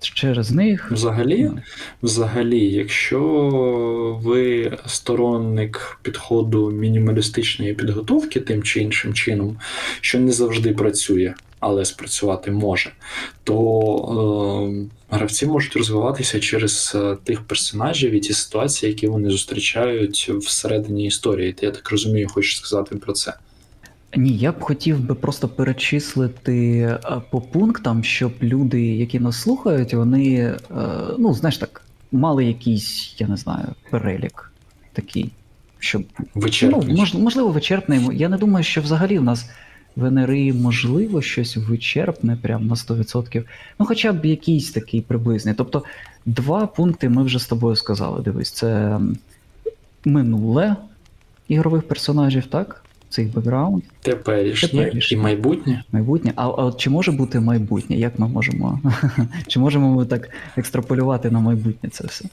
Через 0.00 0.50
них. 0.50 0.92
Взагалі, 0.92 1.44
ну, 1.44 1.58
взагалі, 2.02 2.58
якщо 2.58 3.20
ви 4.24 4.72
сторонник 4.86 5.98
підходу 6.02 6.70
мінімалістичної 6.70 7.74
підготовки 7.74 8.40
тим 8.40 8.62
чи 8.62 8.80
іншим 8.80 9.14
чином, 9.14 9.58
що 10.00 10.20
не 10.20 10.32
завжди 10.32 10.72
працює. 10.72 11.34
але 11.60 11.84
спрацювати 11.84 12.50
може, 12.50 12.90
то 13.44 13.56
е, 15.10 15.16
гравці 15.16 15.46
можуть 15.46 15.76
розвиватися 15.76 16.40
через 16.40 16.92
е, 16.94 17.16
тих 17.24 17.40
персонажів 17.40 18.12
і 18.12 18.20
ті 18.20 18.32
ситуації, 18.32 18.92
які 18.92 19.06
вони 19.06 19.30
зустрічають 19.30 20.30
всередині 20.40 21.06
історії. 21.06 21.52
Ти, 21.52 21.66
я 21.66 21.72
так 21.72 21.90
розумію, 21.90 22.28
хочеш 22.28 22.56
сказати 22.56 22.96
про 22.96 23.12
це. 23.12 23.34
Ні, 24.16 24.36
я 24.36 24.52
б 24.52 24.60
хотів 24.60 25.00
би 25.00 25.14
просто 25.14 25.48
перечислити 25.48 26.78
е, 26.78 27.20
по 27.30 27.40
пунктам, 27.40 28.04
щоб 28.04 28.32
люди, 28.42 28.82
які 28.82 29.20
нас 29.20 29.40
слухають, 29.40 29.94
вони, 29.94 30.34
е, 30.34 30.56
ну, 31.18 31.34
знаєш 31.34 31.58
так, 31.58 31.82
мали 32.12 32.44
якийсь, 32.44 33.14
я 33.18 33.28
не 33.28 33.36
знаю, 33.36 33.66
перелік 33.90 34.52
такий, 34.92 35.30
щоб 35.78 36.04
Ну, 37.14 37.20
можливо, 37.20 37.48
вичерпний. 37.48 38.00
Я 38.12 38.28
не 38.28 38.36
думаю, 38.36 38.64
що 38.64 38.80
взагалі 38.80 39.18
в 39.18 39.22
нас 39.22 39.50
в 39.96 40.10
НРІ 40.10 40.52
можливо 40.52 41.22
щось 41.22 41.56
вичерпне, 41.56 42.36
прям 42.36 42.66
на 42.66 42.74
100%. 42.74 43.44
Ну, 43.78 43.86
хоча 43.86 44.12
б 44.12 44.24
якийсь 44.24 44.70
такий 44.70 45.00
приблизний. 45.00 45.54
Тобто, 45.54 45.84
два 46.26 46.66
пункти 46.66 47.08
ми 47.08 47.22
вже 47.22 47.38
з 47.38 47.46
тобою 47.46 47.76
сказали. 47.76 48.22
Дивись, 48.22 48.50
це 48.50 49.00
минуле 50.04 50.76
ігрових 51.48 51.82
персонажів, 51.82 52.46
так? 52.46 52.84
Це 53.10 53.22
їх 53.22 53.34
бекграунд, 53.34 53.82
Теперішнє 54.02 54.68
Теперішнє. 54.84 55.18
і 55.18 55.20
майбутнє. 55.20 55.84
майбутнє. 55.92 56.32
А, 56.36 56.42
а 56.44 56.48
от 56.48 56.76
чи 56.80 56.90
може 56.90 57.12
бути 57.12 57.40
майбутнє? 57.40 57.96
Як 57.96 58.18
ми 58.18 58.28
можемо? 58.28 58.80
чи 59.46 59.60
можемо 59.60 59.94
ми 59.94 60.06
так 60.06 60.28
екстраполювати 60.56 61.30
на 61.30 61.40
майбутнє 61.40 61.90
це 61.90 62.06
все? 62.06 62.24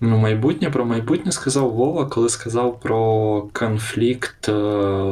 Ну, 0.00 0.18
майбутнє 0.18 0.70
про 0.70 0.84
майбутнє 0.84 1.32
сказав 1.32 1.70
Вова, 1.72 2.06
коли 2.06 2.28
сказав 2.28 2.80
про 2.80 3.42
конфлікт 3.52 4.48
е, 4.48 4.52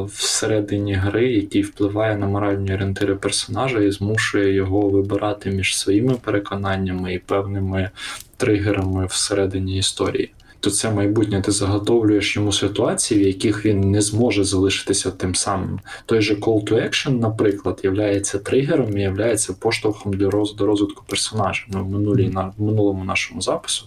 всередині 0.02 0.94
гри, 0.94 1.32
який 1.32 1.62
впливає 1.62 2.16
на 2.16 2.26
моральні 2.26 2.74
орієнтири 2.74 3.14
персонажа 3.14 3.80
і 3.80 3.90
змушує 3.90 4.54
його 4.54 4.88
вибирати 4.88 5.50
між 5.50 5.78
своїми 5.78 6.14
переконаннями 6.14 7.14
і 7.14 7.18
певними 7.18 7.90
тригерами 8.36 9.06
всередині 9.06 9.78
історії. 9.78 10.30
То 10.62 10.70
це 10.70 10.90
майбутнє 10.90 11.40
ти 11.40 11.52
заготовлюєш 11.52 12.36
йому 12.36 12.52
ситуації, 12.52 13.24
в 13.24 13.26
яких 13.26 13.66
він 13.66 13.90
не 13.90 14.00
зможе 14.00 14.44
залишитися 14.44 15.10
тим 15.10 15.34
самим. 15.34 15.80
Той 16.06 16.22
же 16.22 16.34
Call 16.34 16.64
to 16.64 16.88
Action, 16.88 17.18
наприклад, 17.20 17.80
являється 17.82 18.38
тригером 18.38 18.98
і 18.98 19.02
являється 19.02 19.52
поштовхом 19.52 20.12
для 20.12 20.30
роз, 20.30 20.54
до 20.54 20.66
розвитку 20.66 21.04
персонажа. 21.08 21.64
Ми 21.68 21.82
в 21.82 21.88
минулій 21.88 22.28
на 22.28 22.52
в 22.58 22.62
минулому 22.62 23.04
нашому 23.04 23.40
запису 23.40 23.84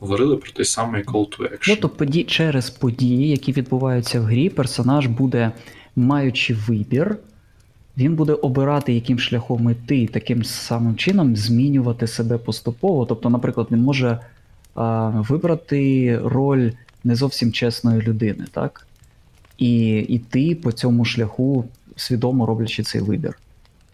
говорили 0.00 0.36
про 0.36 0.50
той 0.50 0.64
самий 0.64 1.04
Call 1.04 1.38
to 1.38 1.52
Action. 1.52 1.68
Ну, 1.68 1.76
то 1.76 1.88
поді... 1.88 2.24
через 2.24 2.70
події, 2.70 3.28
які 3.28 3.52
відбуваються 3.52 4.20
в 4.20 4.24
грі, 4.24 4.48
персонаж 4.48 5.06
буде, 5.06 5.52
маючи 5.96 6.54
вибір, 6.54 7.16
він 7.96 8.14
буде 8.14 8.32
обирати, 8.32 8.92
яким 8.92 9.18
шляхом 9.18 9.70
іти, 9.70 9.98
і 9.98 10.06
таким 10.06 10.44
самим 10.44 10.96
чином 10.96 11.36
змінювати 11.36 12.06
себе 12.06 12.38
поступово. 12.38 13.06
Тобто, 13.06 13.30
наприклад, 13.30 13.66
він 13.70 13.80
може 13.80 14.18
вибрати 15.28 16.18
роль 16.24 16.70
не 17.04 17.14
зовсім 17.14 17.52
чесної 17.52 18.02
людини, 18.02 18.44
так? 18.50 18.86
І 19.58 19.88
йти 19.98 20.54
по 20.54 20.72
цьому 20.72 21.04
шляху, 21.04 21.64
свідомо 21.96 22.46
роблячи 22.46 22.82
цей 22.82 23.00
вибір. 23.00 23.38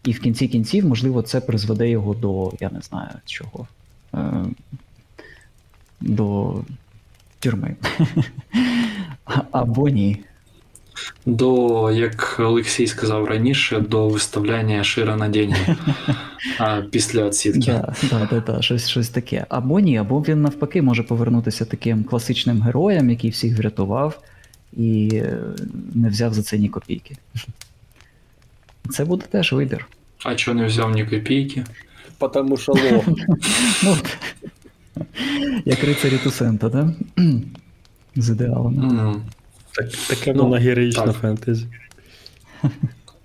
І 0.05 0.12
в 0.12 0.20
кінці 0.20 0.49
кінців, 0.49 0.87
можливо, 0.87 1.23
це 1.23 1.40
призведе 1.40 1.90
його 1.90 2.14
до, 2.14 2.53
я 2.61 2.70
не 2.70 2.81
знаю 2.81 3.11
чого. 3.25 3.66
Е, 4.14 4.44
до 6.01 6.61
тюрми. 7.40 7.77
Або 9.51 9.88
ні. 9.88 10.25
До, 11.26 11.90
як 11.90 12.37
Олексій 12.38 12.87
сказав 12.87 13.24
раніше, 13.24 13.80
до 13.80 14.09
виставляння 14.09 14.85
шира 14.85 15.16
на 15.16 15.28
деньги 15.28 15.76
а, 16.59 16.83
після 16.90 17.24
оцінки. 17.24 17.72
Да, 17.72 17.94
да, 18.11 18.28
да, 18.30 18.40
да, 18.40 18.62
щось, 18.62 18.88
щось 18.88 19.09
таке. 19.09 19.46
Або 19.48 19.80
ні, 19.80 19.98
або 19.98 20.20
він 20.20 20.42
навпаки 20.42 20.83
може 20.83 21.02
повернутися 21.02 21.64
таким 21.64 22.04
класичним 22.04 22.62
героєм, 22.62 23.11
який 23.11 23.30
всіх 23.30 23.59
врятував 23.59 24.18
і 24.72 25.11
е, 25.14 25.38
не 25.94 26.09
взяв 26.09 26.35
за 26.35 26.42
це 26.42 26.59
ні 26.59 26.68
копійки. 26.68 27.16
Це 28.90 29.04
буде 29.04 29.24
теж 29.30 29.52
вибір. 29.52 29.87
А 30.24 30.35
чого 30.35 30.54
не 30.54 30.66
взяв 30.66 30.90
ні 30.90 31.07
копійки? 31.07 31.64
Потому 32.18 32.57
що 32.57 32.72
лох. 32.72 33.04
Ну, 33.85 33.96
як 35.64 35.85
рицарі 35.85 36.18
Тусента, 36.18 36.68
да? 36.68 36.92
З 38.16 38.30
ідеалами. 38.30 38.83
М. 38.83 39.22
Так, 39.74 39.88
таке 40.08 40.32
Ну, 40.34 40.42
воно 40.42 40.56
героїчне 40.56 41.04
так. 41.04 41.16
фентезі. 41.16 41.66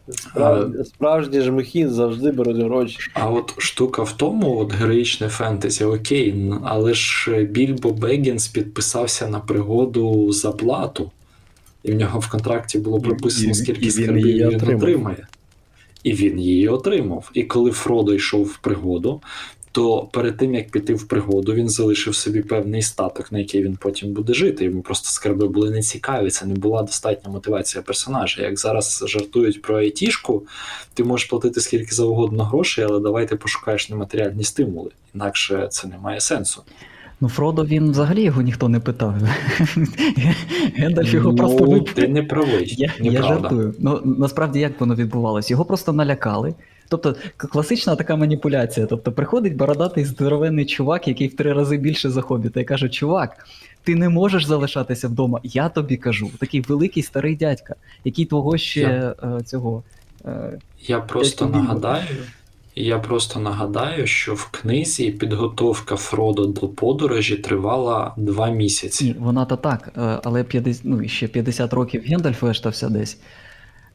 Справжні, 0.09 0.83
справжні 0.85 1.41
жмихи 1.41 1.89
завжди 1.89 2.31
беруть 2.31 2.57
гроші. 2.57 2.97
А 3.13 3.29
от 3.29 3.53
штука 3.57 4.03
в 4.03 4.11
тому, 4.17 4.57
от 4.57 4.73
героїчне 4.73 5.29
фентезі, 5.29 5.83
окей, 5.83 6.51
але 6.63 6.93
ж 6.93 7.43
Більбо 7.43 7.91
Бегінс 7.91 8.47
підписався 8.47 9.27
на 9.27 9.39
пригоду 9.39 10.31
за 10.31 10.51
плату, 10.51 11.11
і 11.83 11.91
в 11.91 11.95
нього 11.95 12.19
в 12.19 12.29
контракті 12.29 12.79
було 12.79 13.01
прописано, 13.01 13.53
скільки 13.53 13.85
і 13.85 13.91
скарбів 13.91 14.49
він 14.49 14.55
отримає. 14.55 15.27
І 16.03 16.13
він 16.13 16.39
її 16.39 16.67
отримав. 16.69 17.31
І 17.33 17.43
коли 17.43 17.71
Фродо 17.71 18.13
йшов 18.13 18.43
в 18.45 18.57
пригоду, 18.57 19.21
то 19.71 20.09
перед 20.11 20.37
тим 20.37 20.55
як 20.55 20.71
піти 20.71 20.93
в 20.93 21.07
пригоду, 21.07 21.53
він 21.53 21.69
залишив 21.69 22.15
собі 22.15 22.41
певний 22.41 22.81
статок, 22.81 23.31
на 23.31 23.39
який 23.39 23.63
він 23.63 23.75
потім 23.75 24.13
буде 24.13 24.33
жити. 24.33 24.65
Йому 24.65 24.81
просто 24.81 25.09
скарби 25.09 25.47
були 25.47 25.71
не 25.71 25.81
цікаві. 25.81 26.29
Це 26.29 26.45
не 26.45 26.53
була 26.53 26.81
достатня 26.81 27.31
мотивація 27.31 27.81
персонажа. 27.81 28.41
Як 28.41 28.59
зараз 28.59 29.03
жартують 29.07 29.61
про 29.61 29.77
айтішку, 29.77 30.43
ти 30.93 31.03
можеш 31.03 31.27
платити 31.27 31.61
скільки 31.61 31.95
завгодно 31.95 32.43
грошей, 32.43 32.85
але 32.89 32.99
давай 32.99 33.27
ти 33.27 33.35
пошукаєш 33.35 33.89
нематеріальні 33.89 34.43
стимули. 34.43 34.91
Інакше 35.15 35.67
це 35.71 35.87
не 35.87 35.97
має 35.97 36.21
сенсу. 36.21 36.63
Ну, 37.21 37.29
Фродо 37.29 37.65
він 37.65 37.91
взагалі 37.91 38.23
його 38.23 38.41
ніхто 38.41 38.69
не 38.69 38.79
питав. 38.79 39.15
Гендальф 40.75 41.13
його 41.13 41.35
просто 41.35 41.65
ну, 41.65 41.71
вип- 41.71 41.93
ти 41.93 42.07
не 42.07 42.23
правий. 42.23 42.75
Я, 42.77 42.93
я 42.99 43.23
жартую. 43.23 43.73
Ну 43.79 44.01
насправді 44.05 44.59
як 44.59 44.79
воно 44.79 44.95
відбувалось? 44.95 45.51
Його 45.51 45.65
просто 45.65 45.93
налякали. 45.93 46.53
Тобто 46.89 47.15
класична 47.37 47.95
така 47.95 48.15
маніпуляція. 48.15 48.85
Тобто 48.85 49.11
приходить 49.11 49.55
бородатий 49.55 50.05
здоровенний 50.05 50.65
чувак, 50.65 51.07
який 51.07 51.27
в 51.27 51.35
три 51.35 51.53
рази 51.53 51.77
більше 51.77 52.09
за 52.09 52.21
хобіта, 52.21 52.59
і 52.59 52.63
каже: 52.63 52.89
Чувак, 52.89 53.47
ти 53.83 53.95
не 53.95 54.09
можеш 54.09 54.45
залишатися 54.45 55.07
вдома. 55.07 55.39
Я 55.43 55.69
тобі 55.69 55.97
кажу. 55.97 56.29
Такий 56.39 56.61
великий 56.61 57.03
старий 57.03 57.35
дядька, 57.35 57.75
який 58.03 58.25
твого 58.25 58.57
ще 58.57 58.81
е, 59.23 59.43
цього. 59.45 59.83
е, 60.25 60.59
Я 60.87 60.99
просто 60.99 61.45
Дядько 61.45 61.59
Більбо. 61.73 61.95
Я 62.81 62.99
просто 62.99 63.39
нагадаю, 63.39 64.07
що 64.07 64.33
в 64.33 64.49
книзі 64.51 65.11
підготовка 65.11 65.95
Фродо 65.95 66.45
до 66.45 66.67
подорожі 66.67 67.35
тривала 67.35 68.13
два 68.17 68.49
місяці. 68.49 69.15
Вона 69.19 69.45
то 69.45 69.55
так, 69.55 69.91
е, 69.97 70.19
але 70.23 70.43
50, 70.43 70.81
ну, 70.85 71.07
ще 71.07 71.27
50 71.27 71.73
років 71.73 72.03
Гендальф 72.05 72.41
вештався 72.41 72.89
десь. 72.89 73.17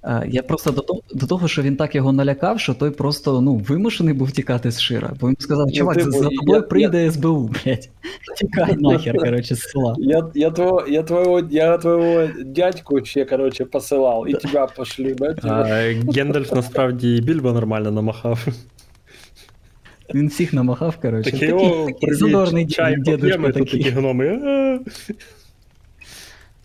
Е, 0.05 0.27
Я 0.31 0.43
просто 0.43 0.71
до 0.71 0.81
того, 0.81 1.01
до 1.15 1.27
того, 1.27 1.49
що 1.49 1.63
він 1.63 1.77
так 1.77 1.95
його 1.95 2.13
налякав, 2.13 2.61
що 2.61 2.75
той 2.75 2.91
просто 2.91 3.41
ну, 3.41 3.57
вимушений 3.57 4.15
був 4.15 4.33
тікати 4.33 4.71
з 4.71 4.81
Шира. 4.81 5.13
Бо 5.21 5.29
він 5.29 5.37
сказав, 5.39 5.67
Ну, 5.67 5.73
чувак, 5.73 5.97
типу, 5.97 6.11
за, 6.11 6.19
за 6.19 6.25
я- 6.25 6.31
тобою 6.39 6.61
я- 6.61 6.63
прийде 6.63 7.11
СБУ, 7.11 7.51
блядь. 7.65 7.89
Тікай 8.39 8.77
нахер, 8.77 9.19
коротше, 9.19 9.55
з 9.55 9.61
села. 9.63 9.95
Я, 9.99 10.27
я, 10.35 10.51
твого, 10.51 10.85
я, 10.89 11.03
твоего, 11.03 11.41
я 11.51 11.79
твоего 11.79 12.29
дядьку 12.45 13.05
ще, 13.05 13.25
короче, 13.25 13.65
посилав, 13.65 14.31
і 14.31 14.33
тебе 14.35 14.67
пошли, 14.77 15.15
да? 15.15 15.35
Гендальф 16.15 16.53
насправді 16.53 17.17
і 17.17 17.21
Більбо 17.21 17.53
нормально 17.53 17.91
намахав. 17.91 18.47
Він 20.15 20.29
всіх 20.29 20.53
намахав, 20.53 20.97
коротше. 21.03 21.31
Такий, 21.31 21.49
Такий, 21.49 21.69
о, 21.69 21.87
такий 21.87 22.01
привіт, 22.01 22.19
задорний 22.19 22.67
чай 22.67 22.97
дідушка 22.99 23.43
тут 23.43 23.55
такі 23.55 23.79
такий. 23.79 23.91
гноми. 23.91 24.81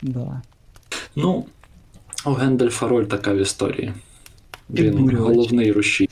Да. 0.02 0.42
Ну, 1.16 1.46
у 2.26 2.32
Гендальфа 2.32 2.88
роль 2.88 3.06
така 3.06 3.34
в 3.34 3.38
історії. 3.38 3.94
Він 4.70 5.18
головний 5.18 5.72
рушій. 5.72 6.10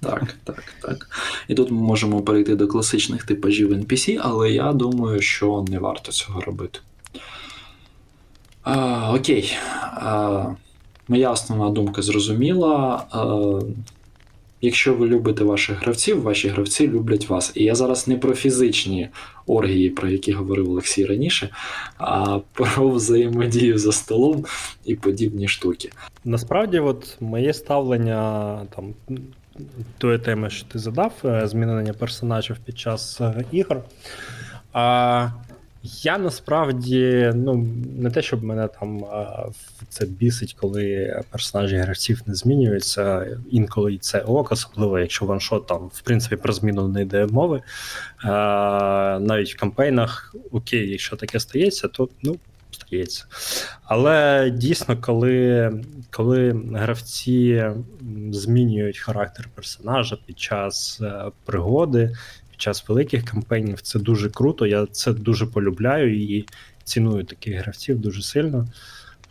Так, 0.00 0.34
так, 0.44 0.64
так. 0.82 1.10
І 1.48 1.54
тут 1.54 1.70
ми 1.70 1.76
можемо 1.80 2.20
перейти 2.22 2.56
до 2.56 2.68
класичних 2.68 3.24
типажів 3.24 3.72
NPC, 3.72 4.18
але 4.22 4.50
я 4.50 4.72
думаю, 4.72 5.20
що 5.22 5.64
не 5.68 5.78
варто 5.78 6.12
цього 6.12 6.40
робити. 6.40 6.78
А, 8.62 9.12
окей. 9.14 9.56
А, 9.94 10.46
моя 11.08 11.30
основна 11.30 11.70
думка 11.70 12.02
зрозуміла. 12.02 13.04
А, 13.10 13.24
якщо 14.62 14.94
ви 14.94 15.06
любите 15.06 15.44
ваших 15.44 15.80
гравців, 15.82 16.22
ваші 16.22 16.48
гравці 16.48 16.88
люблять 16.88 17.28
вас. 17.28 17.52
І 17.54 17.64
я 17.64 17.74
зараз 17.74 18.08
не 18.08 18.16
про 18.16 18.34
фізичні 18.34 19.08
оргії, 19.46 19.90
про 19.90 20.08
які 20.08 20.32
говорив 20.32 20.70
Олексій 20.70 21.06
раніше, 21.06 21.48
а 21.98 22.38
про 22.52 22.88
взаємодію 22.90 23.78
за 23.78 23.92
столом 23.92 24.44
і 24.84 24.94
подібні 24.94 25.48
штуки. 25.48 25.90
Насправді, 26.24 26.78
от 26.78 27.16
моє 27.20 27.52
ставлення 27.52 28.60
там 28.76 28.94
тої 29.98 30.18
теми, 30.18 30.50
що 30.50 30.66
ти 30.66 30.78
задав, 30.78 31.12
е, 31.24 31.48
змінення 31.48 31.92
персонажів 31.92 32.56
під 32.64 32.78
час 32.78 33.20
е, 33.20 33.44
ігор. 33.52 33.80
А, 34.72 35.28
Я 35.84 36.18
насправді 36.18 37.32
ну 37.34 37.68
не 37.98 38.10
те, 38.10 38.22
щоб 38.22 38.44
мене 38.44 38.68
там 38.68 39.04
це 39.88 40.06
бісить, 40.06 40.54
коли 40.54 41.16
персонажі 41.30 41.76
гравців 41.76 42.22
не 42.26 42.34
змінюються. 42.34 43.26
Інколи 43.50 43.98
це 43.98 44.20
ок, 44.20 44.52
особливо, 44.52 44.98
якщо 44.98 45.24
ваншот 45.24 45.66
там 45.66 45.90
в 45.92 46.00
принципі 46.00 46.36
про 46.36 46.52
зміну 46.52 46.88
не 46.88 47.02
йде 47.02 47.26
мови. 47.26 47.62
А, 48.24 49.18
навіть 49.22 49.54
в 49.54 49.58
кампейнах 49.58 50.34
окей, 50.52 50.90
якщо 50.90 51.16
таке 51.16 51.40
стається, 51.40 51.88
то 51.88 52.08
ну. 52.22 52.36
Стається. 52.70 53.24
Але 53.84 54.50
дійсно, 54.50 54.96
коли 55.00 55.72
коли 56.10 56.62
гравці 56.72 57.64
змінюють 58.30 58.98
характер 58.98 59.48
персонажа 59.54 60.18
під 60.26 60.40
час 60.40 61.00
е, 61.02 61.30
час 62.62 62.88
великих 62.88 63.24
кампаній. 63.24 63.76
Це 63.82 63.98
дуже 63.98 64.30
круто. 64.30 64.66
Я 64.66 64.86
це 64.86 65.12
дуже 65.12 65.46
полюбляю 65.46 66.22
і 66.22 66.46
ціную 66.84 67.24
таких 67.24 67.56
гравців 67.56 67.98
дуже 67.98 68.22
сильно. 68.22 68.68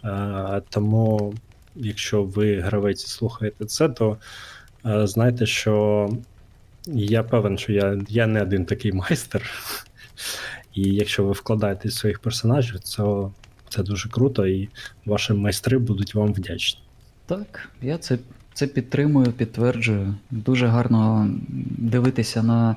Е, 0.03 0.61
тому, 0.69 1.33
якщо 1.75 2.23
ви 2.23 2.59
гравець 2.59 3.05
слухаєте 3.05 3.65
це, 3.65 3.89
то 3.89 4.17
е, 4.85 5.07
знайте, 5.07 5.45
що 5.45 6.09
я 6.87 7.23
певен, 7.23 7.57
що 7.57 7.73
я, 7.73 8.01
я 8.09 8.27
не 8.27 8.41
один 8.41 8.65
такий 8.65 8.93
майстер. 8.93 9.51
І 10.73 10.81
якщо 10.81 11.23
ви 11.23 11.31
вкладаєте 11.31 11.89
в 11.89 11.93
своїх 11.93 12.19
персонажів, 12.19 12.79
то 12.79 13.31
це 13.69 13.83
дуже 13.83 14.09
круто, 14.09 14.47
і 14.47 14.69
ваші 15.05 15.33
майстри 15.33 15.77
будуть 15.77 16.15
вам 16.15 16.33
вдячні. 16.33 16.81
Так, 17.25 17.69
я 17.81 17.97
це 17.97 18.17
це 18.53 18.67
підтримую, 18.67 19.31
підтверджую. 19.31 20.15
Дуже 20.31 20.67
гарно 20.67 21.29
дивитися 21.77 22.43
на 22.43 22.75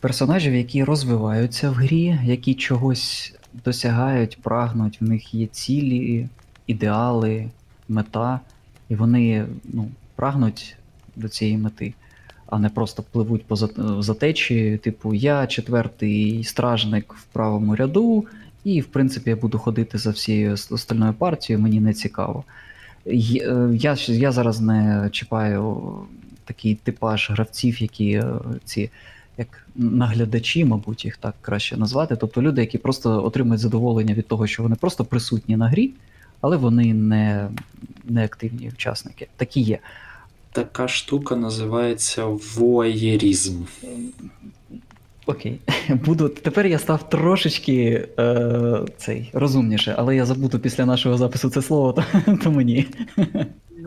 персонажів, 0.00 0.54
які 0.54 0.84
розвиваються 0.84 1.70
в 1.70 1.74
грі, 1.74 2.18
які 2.24 2.54
чогось 2.54 3.34
досягають, 3.64 4.38
прагнуть, 4.42 5.00
в 5.00 5.04
них 5.04 5.34
є 5.34 5.46
цілі, 5.46 6.28
ідеали, 6.66 7.48
мета, 7.88 8.40
і 8.88 8.94
вони 8.94 9.46
ну, 9.64 9.88
прагнуть 10.16 10.76
до 11.16 11.28
цієї 11.28 11.58
мети, 11.58 11.94
а 12.46 12.58
не 12.58 12.68
просто 12.68 13.02
пливуть 13.02 13.44
по 13.46 13.56
затечі, 14.02 14.80
типу, 14.82 15.14
я 15.14 15.46
четвертий 15.46 16.44
стражник 16.44 17.14
в 17.14 17.24
правому 17.24 17.76
ряду, 17.76 18.26
і, 18.64 18.80
в 18.80 18.86
принципі, 18.86 19.30
я 19.30 19.36
буду 19.36 19.58
ходити 19.58 19.98
за 19.98 20.10
всією 20.10 20.52
остальною 20.52 21.12
партією, 21.12 21.62
мені 21.62 21.80
не 21.80 21.92
цікаво. 21.92 22.44
Е, 23.06 23.12
я 23.72 23.96
я 24.06 24.32
зараз 24.32 24.60
не 24.60 25.08
чіпаю 25.12 25.92
такий 26.44 26.74
типаж 26.74 27.30
гравців, 27.30 27.82
які 27.82 28.12
е, 28.12 28.24
ці 28.64 28.90
як 29.40 29.66
наглядачі, 29.76 30.64
мабуть, 30.64 31.04
їх 31.04 31.16
так 31.16 31.34
краще 31.40 31.76
назвати. 31.76 32.16
Тобто 32.16 32.42
люди, 32.42 32.60
які 32.60 32.78
просто 32.78 33.24
отримують 33.24 33.60
задоволення 33.60 34.14
від 34.14 34.26
того, 34.28 34.46
що 34.46 34.62
вони 34.62 34.76
просто 34.76 35.04
присутні 35.04 35.56
на 35.56 35.68
грі, 35.68 35.90
але 36.40 36.56
вони 36.56 36.94
не, 36.94 37.48
не 38.04 38.24
активні 38.24 38.68
учасники. 38.68 39.26
Такі 39.36 39.60
є. 39.60 39.78
Така 40.52 40.88
штука 40.88 41.36
називається 41.36 42.24
воєрізм. 42.56 43.62
Окей, 45.26 45.60
буду. 45.88 46.28
Тепер 46.28 46.66
я 46.66 46.78
став 46.78 47.08
трошечки 47.08 48.08
е, 48.18 48.80
цей 48.96 49.30
розумніше, 49.32 49.94
але 49.98 50.16
я 50.16 50.24
забуду 50.24 50.58
після 50.58 50.86
нашого 50.86 51.16
запису 51.16 51.50
це 51.50 51.62
слово, 51.62 51.92
то, 51.92 52.04
то 52.44 52.50
мені. 52.50 52.86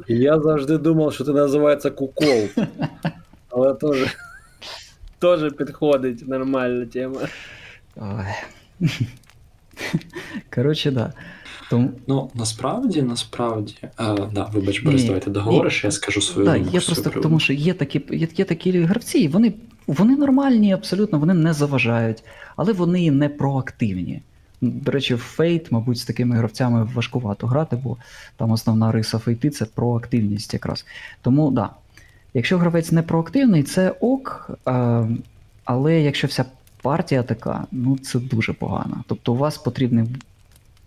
Я 0.07 0.39
завжди 0.39 0.77
думав, 0.77 1.13
що 1.13 1.23
це 1.23 1.31
називається 1.31 1.89
кукол. 1.89 2.47
Але 3.49 3.73
теж 3.73 4.15
теж 5.23 5.53
підходить 5.53 6.27
нормальна 6.27 6.85
тема. 6.85 7.19
Ой. 7.95 8.89
Коротше, 10.55 10.91
да. 10.91 11.13
Тому... 11.69 11.91
Ну, 12.07 12.31
насправді, 12.33 13.01
насправді, 13.01 13.75
а, 13.95 14.13
да, 14.13 14.49
вибач, 14.53 14.83
Борис, 14.83 15.03
давай 15.03 15.21
ти 15.21 15.29
договориш, 15.29 15.83
я 15.83 15.91
скажу 15.91 16.21
свою 16.21 16.45
да, 16.47 16.53
думку. 16.53 16.69
Я 16.73 16.81
просто 16.81 17.03
приводу. 17.03 17.21
тому, 17.21 17.39
що 17.39 17.53
є 17.53 17.73
такі 17.73 18.05
є, 18.11 18.27
є 18.37 18.45
такі 18.45 18.81
гравці, 18.81 19.27
вони 19.27 19.53
вони 19.87 20.17
нормальні, 20.17 20.73
абсолютно, 20.73 21.19
вони 21.19 21.33
не 21.33 21.53
заважають, 21.53 22.23
але 22.55 22.73
вони 22.73 23.11
не 23.11 23.29
проактивні. 23.29 24.21
До 24.61 24.91
речі, 24.91 25.15
в 25.15 25.17
фейт, 25.17 25.71
мабуть, 25.71 25.97
з 25.97 26.05
такими 26.05 26.35
гравцями 26.35 26.89
важкувато 26.95 27.47
грати, 27.47 27.75
бо 27.83 27.97
там 28.37 28.51
основна 28.51 28.91
риса 28.91 29.19
фейти 29.19 29.49
це 29.49 29.65
проактивність 29.65 30.53
якраз. 30.53 30.85
Тому 31.21 31.51
да, 31.51 31.69
Якщо 32.33 32.57
гравець 32.57 32.91
не 32.91 33.01
проактивний, 33.01 33.63
це 33.63 33.89
ок, 33.89 34.51
але 35.65 36.01
якщо 36.01 36.27
вся 36.27 36.45
партія 36.81 37.23
така, 37.23 37.67
ну 37.71 37.97
це 37.97 38.19
дуже 38.19 38.53
погано. 38.53 39.03
Тобто 39.07 39.33
у 39.33 39.37
вас 39.37 39.57
потрібний 39.57 40.05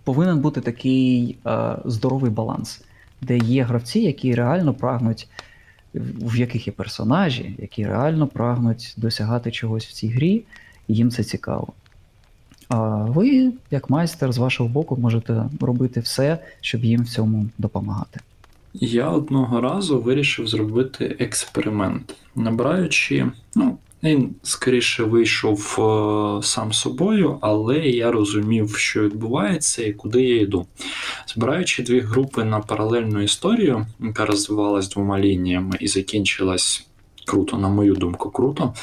повинен 0.04 0.38
бути 0.38 0.60
такий 0.60 1.36
здоровий 1.84 2.30
баланс, 2.30 2.82
де 3.20 3.38
є 3.38 3.62
гравці, 3.62 4.00
які 4.00 4.34
реально 4.34 4.74
прагнуть, 4.74 5.28
в 5.94 6.36
яких 6.36 6.66
є 6.66 6.72
персонажі, 6.72 7.56
які 7.58 7.86
реально 7.86 8.26
прагнуть 8.26 8.94
досягати 8.96 9.50
чогось 9.50 9.86
в 9.86 9.92
цій 9.92 10.08
грі, 10.08 10.42
і 10.88 10.94
їм 10.94 11.10
це 11.10 11.24
цікаво. 11.24 11.68
А 12.68 12.96
ви, 12.96 13.52
як 13.70 13.90
майстер, 13.90 14.32
з 14.32 14.38
вашого 14.38 14.68
боку, 14.68 14.96
можете 14.96 15.44
робити 15.60 16.00
все, 16.00 16.38
щоб 16.60 16.84
їм 16.84 17.02
в 17.02 17.08
цьому 17.08 17.46
допомагати. 17.58 18.20
Я 18.80 19.08
одного 19.08 19.60
разу 19.60 20.00
вирішив 20.00 20.48
зробити 20.48 21.16
експеримент, 21.18 22.14
набираючи, 22.34 23.26
ну, 23.54 23.78
він 24.02 24.34
скоріше 24.42 25.04
вийшов 25.04 25.76
е, 25.78 26.42
сам 26.42 26.72
собою, 26.72 27.38
але 27.40 27.78
я 27.78 28.10
розумів, 28.10 28.76
що 28.76 29.02
відбувається 29.02 29.86
і 29.86 29.92
куди 29.92 30.22
я 30.22 30.40
йду. 30.40 30.66
Збираючи 31.34 31.82
дві 31.82 32.00
групи 32.00 32.44
на 32.44 32.60
паралельну 32.60 33.22
історію, 33.22 33.86
яка 34.00 34.26
розвивалась 34.26 34.88
двома 34.88 35.20
лініями 35.20 35.76
і 35.80 35.88
закінчилась 35.88 36.86
круто, 37.26 37.58
на 37.58 37.68
мою 37.68 37.94
думку, 37.94 38.30
круто. 38.30 38.74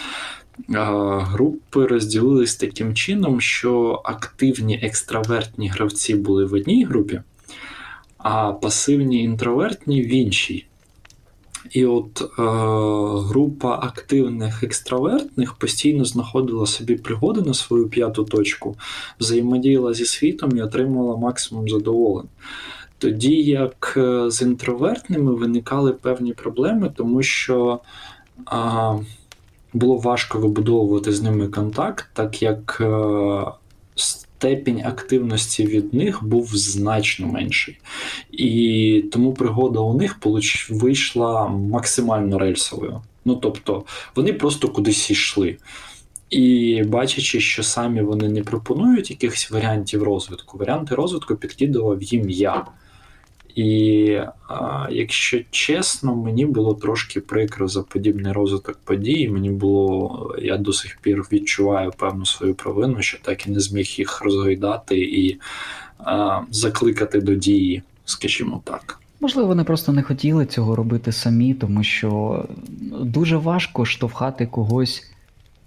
Е, 0.69 0.75
групи 1.19 1.85
розділились 1.85 2.55
таким 2.55 2.95
чином, 2.95 3.41
що 3.41 4.01
активні 4.05 4.79
екстравертні 4.83 5.67
гравці 5.67 6.15
були 6.15 6.45
в 6.45 6.53
одній 6.53 6.85
групі 6.85 7.21
а 8.24 8.53
пасивні 8.53 9.24
інтровертні 9.24 10.01
в 10.01 10.13
іншій. 10.13 10.65
І 11.71 11.86
от 11.86 12.21
е, 12.21 12.43
група 13.28 13.80
активних 13.82 14.63
екстравертних 14.63 15.53
постійно 15.53 16.05
знаходила 16.05 16.65
собі 16.65 16.95
пригоди 16.95 17.41
на 17.41 17.53
свою 17.53 17.89
п'яту 17.89 18.24
точку, 18.24 18.76
взаємодіяла 19.19 19.93
зі 19.93 20.05
світом 20.05 20.57
і 20.57 20.61
отримувала 20.61 21.17
максимум 21.17 21.69
задоволень. 21.69 22.28
Тоді 22.97 23.34
як 23.41 23.93
е, 23.97 24.32
з 24.32 24.41
інтровертними 24.41 25.34
виникали 25.34 25.91
певні 25.91 26.34
проблеми, 26.34 26.93
тому 26.95 27.24
що 27.24 27.80
е, 28.53 28.55
було 29.74 29.97
важко 29.97 30.39
вибудовувати 30.39 31.11
з 31.11 31.21
ними 31.21 31.47
контакт, 31.47 32.09
так 32.13 32.41
як 32.41 32.78
е, 32.82 33.45
степінь 34.43 34.85
активності 34.85 35.65
від 35.65 35.93
них 35.93 36.23
був 36.23 36.49
значно 36.53 37.27
менший. 37.27 37.79
І 38.31 39.05
тому 39.11 39.33
пригода 39.33 39.79
у 39.79 39.93
них 39.93 40.19
вийшла 40.69 41.47
максимально 41.47 42.39
рельсовою. 42.39 43.01
Ну 43.25 43.35
тобто 43.35 43.83
вони 44.15 44.33
просто 44.33 44.67
кудись 44.67 45.11
йшли. 45.11 45.57
І 46.29 46.83
бачачи, 46.87 47.39
що 47.39 47.63
самі 47.63 48.01
вони 48.01 48.29
не 48.29 48.43
пропонують 48.43 49.09
якихось 49.09 49.51
варіантів 49.51 50.03
розвитку, 50.03 50.57
варіанти 50.57 50.95
розвитку 50.95 51.35
підкидував 51.35 52.03
їм 52.03 52.29
я. 52.29 52.65
І 53.56 54.20
а, 54.47 54.88
якщо 54.91 55.39
чесно, 55.51 56.16
мені 56.16 56.45
було 56.45 56.74
трошки 56.74 57.20
прикро 57.22 57.68
за 57.68 57.82
подібний 57.84 58.32
розвиток 58.32 58.80
подій. 58.84 59.30
Мені 59.30 59.49
було, 59.49 60.36
я 60.41 60.58
до 60.58 60.74
сих 60.74 60.97
пір 61.01 61.22
відчуваю 61.32 61.91
певну 61.97 62.26
свою 62.26 62.56
провину, 62.56 63.01
що 63.01 63.18
так 63.22 63.47
і 63.47 63.51
не 63.51 63.60
зміг 63.60 63.86
їх 63.97 64.22
розгойдати 64.22 64.99
і 64.99 65.39
а, 65.97 66.41
закликати 66.51 67.22
до 67.22 67.36
дії, 67.36 67.84
скажімо 68.06 68.62
так. 68.64 68.99
Можливо, 69.20 69.47
вони 69.47 69.64
просто 69.64 69.91
не 69.91 70.04
хотіли 70.04 70.45
цього 70.45 70.76
робити 70.76 71.12
самі, 71.12 71.54
тому 71.54 71.84
що 71.84 72.45
дуже 73.01 73.38
важко 73.38 73.86
штовхати 73.86 74.45
когось. 74.45 75.12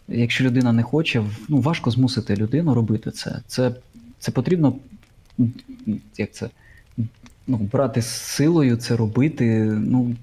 Якщо 0.08 0.44
людина 0.44 0.72
не 0.72 0.82
хоче, 0.82 1.24
ну 1.48 1.60
важко 1.60 1.90
змусити 1.90 2.36
людину 2.36 2.74
робити 2.74 3.10
це. 3.10 3.42
Це 3.46 3.74
це 4.18 4.32
потрібно 4.32 4.74
як 6.16 6.32
це, 6.32 6.48
ну, 7.46 7.56
брати 7.72 8.02
з 8.02 8.06
силою 8.06 8.76
це 8.76 8.96
робити. 8.96 9.64
Ну, 9.64 10.14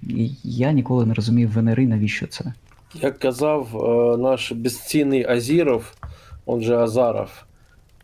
я 0.43 0.71
ніколи 0.71 1.05
не 1.05 1.13
розумів 1.13 1.51
Венери, 1.51 1.87
навіщо 1.87 2.27
це. 2.27 2.53
Як 2.93 3.19
казав 3.19 3.67
е, 3.75 4.17
наш 4.17 4.51
безцінний 4.51 5.25
Азіров, 5.25 5.93
он 6.45 6.61
же 6.61 6.77
Азаров, 6.77 7.29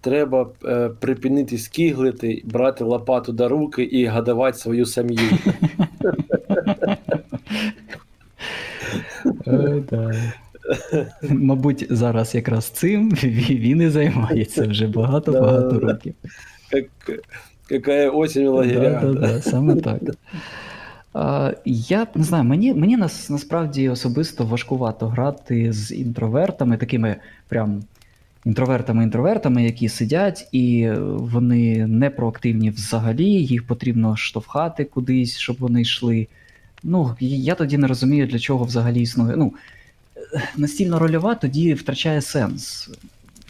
треба 0.01 0.49
е, 0.65 0.89
припинити 0.99 1.57
скіглити, 1.57 2.41
брати 2.45 2.84
лопату 2.84 3.32
до 3.32 3.49
руки 3.49 3.84
і 3.84 4.05
гадавати 4.05 4.57
свою 4.57 4.86
сім'ю. 4.86 5.20
Мабуть, 11.30 11.88
зараз 11.89 12.36
якраз 12.36 12.65
цим 12.65 13.11
він 13.49 13.82
і 13.82 13.89
займається 13.89 14.67
вже 14.67 14.88
багато-багато 14.88 15.80
років. 15.80 16.13
Как, 17.70 17.84
какая 17.84 18.09
осень 18.09 18.47
в 18.47 18.53
лагерях. 18.53 19.01
Да, 19.01 19.13
да, 19.13 19.20
да, 19.20 19.41
саме 19.41 19.76
так. 19.82 20.01
Я 21.65 22.07
не 22.15 22.24
знаю, 22.24 22.43
мені, 22.43 22.74
мені 22.74 22.97
нас, 22.97 23.30
насправді 23.30 23.89
особисто 23.89 24.45
важкувато 24.45 25.07
грати 25.07 25.74
з 25.74 25.91
інтровертами, 25.91 26.78
такими 26.78 27.15
прям 27.47 27.84
інтровертами-інтровертами, 28.45 29.63
які 29.63 29.89
сидять, 29.89 30.47
і 30.51 30.89
вони 31.05 31.88
не 31.88 32.09
проактивні 32.09 32.70
взагалі, 32.70 33.30
їх 33.30 33.67
потрібно 33.67 34.17
штовхати 34.17 34.86
кудись, 34.86 35.38
щоб 35.38 35.55
вони 35.59 35.82
йшли. 35.82 36.28
Ну, 36.84 37.15
я 37.20 37.55
тоді 37.55 37.78
не 37.78 37.88
розумію, 37.88 38.28
для 38.28 38.39
чого 38.39 38.65
взагалі 38.65 39.01
існує. 39.01 39.36
Ну, 39.38 39.53
настільно 40.57 40.99
рольова 40.99 41.36
тоді 41.36 41.74
втрачає 41.74 42.22
сенс. 42.22 42.89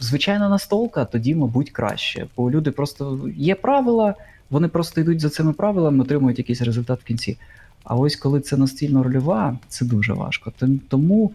Звичайна 0.00 0.48
настолка 0.48 1.04
тоді, 1.04 1.34
мабуть, 1.34 1.70
краще. 1.70 2.26
Бо 2.36 2.50
люди 2.50 2.70
просто 2.70 3.28
є 3.36 3.54
правила, 3.54 4.14
вони 4.50 4.68
просто 4.68 5.00
йдуть 5.00 5.20
за 5.20 5.28
цими 5.28 5.52
правилами, 5.52 6.04
отримують 6.04 6.38
якийсь 6.38 6.62
результат 6.62 7.00
в 7.00 7.04
кінці. 7.04 7.36
А 7.84 7.96
ось 7.96 8.16
коли 8.16 8.40
це 8.40 8.56
настільно 8.56 9.02
рольова, 9.02 9.58
це 9.68 9.84
дуже 9.84 10.12
важко. 10.12 10.52
Тому 10.88 11.32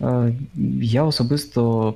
е, 0.00 0.34
я 0.80 1.04
особисто 1.04 1.94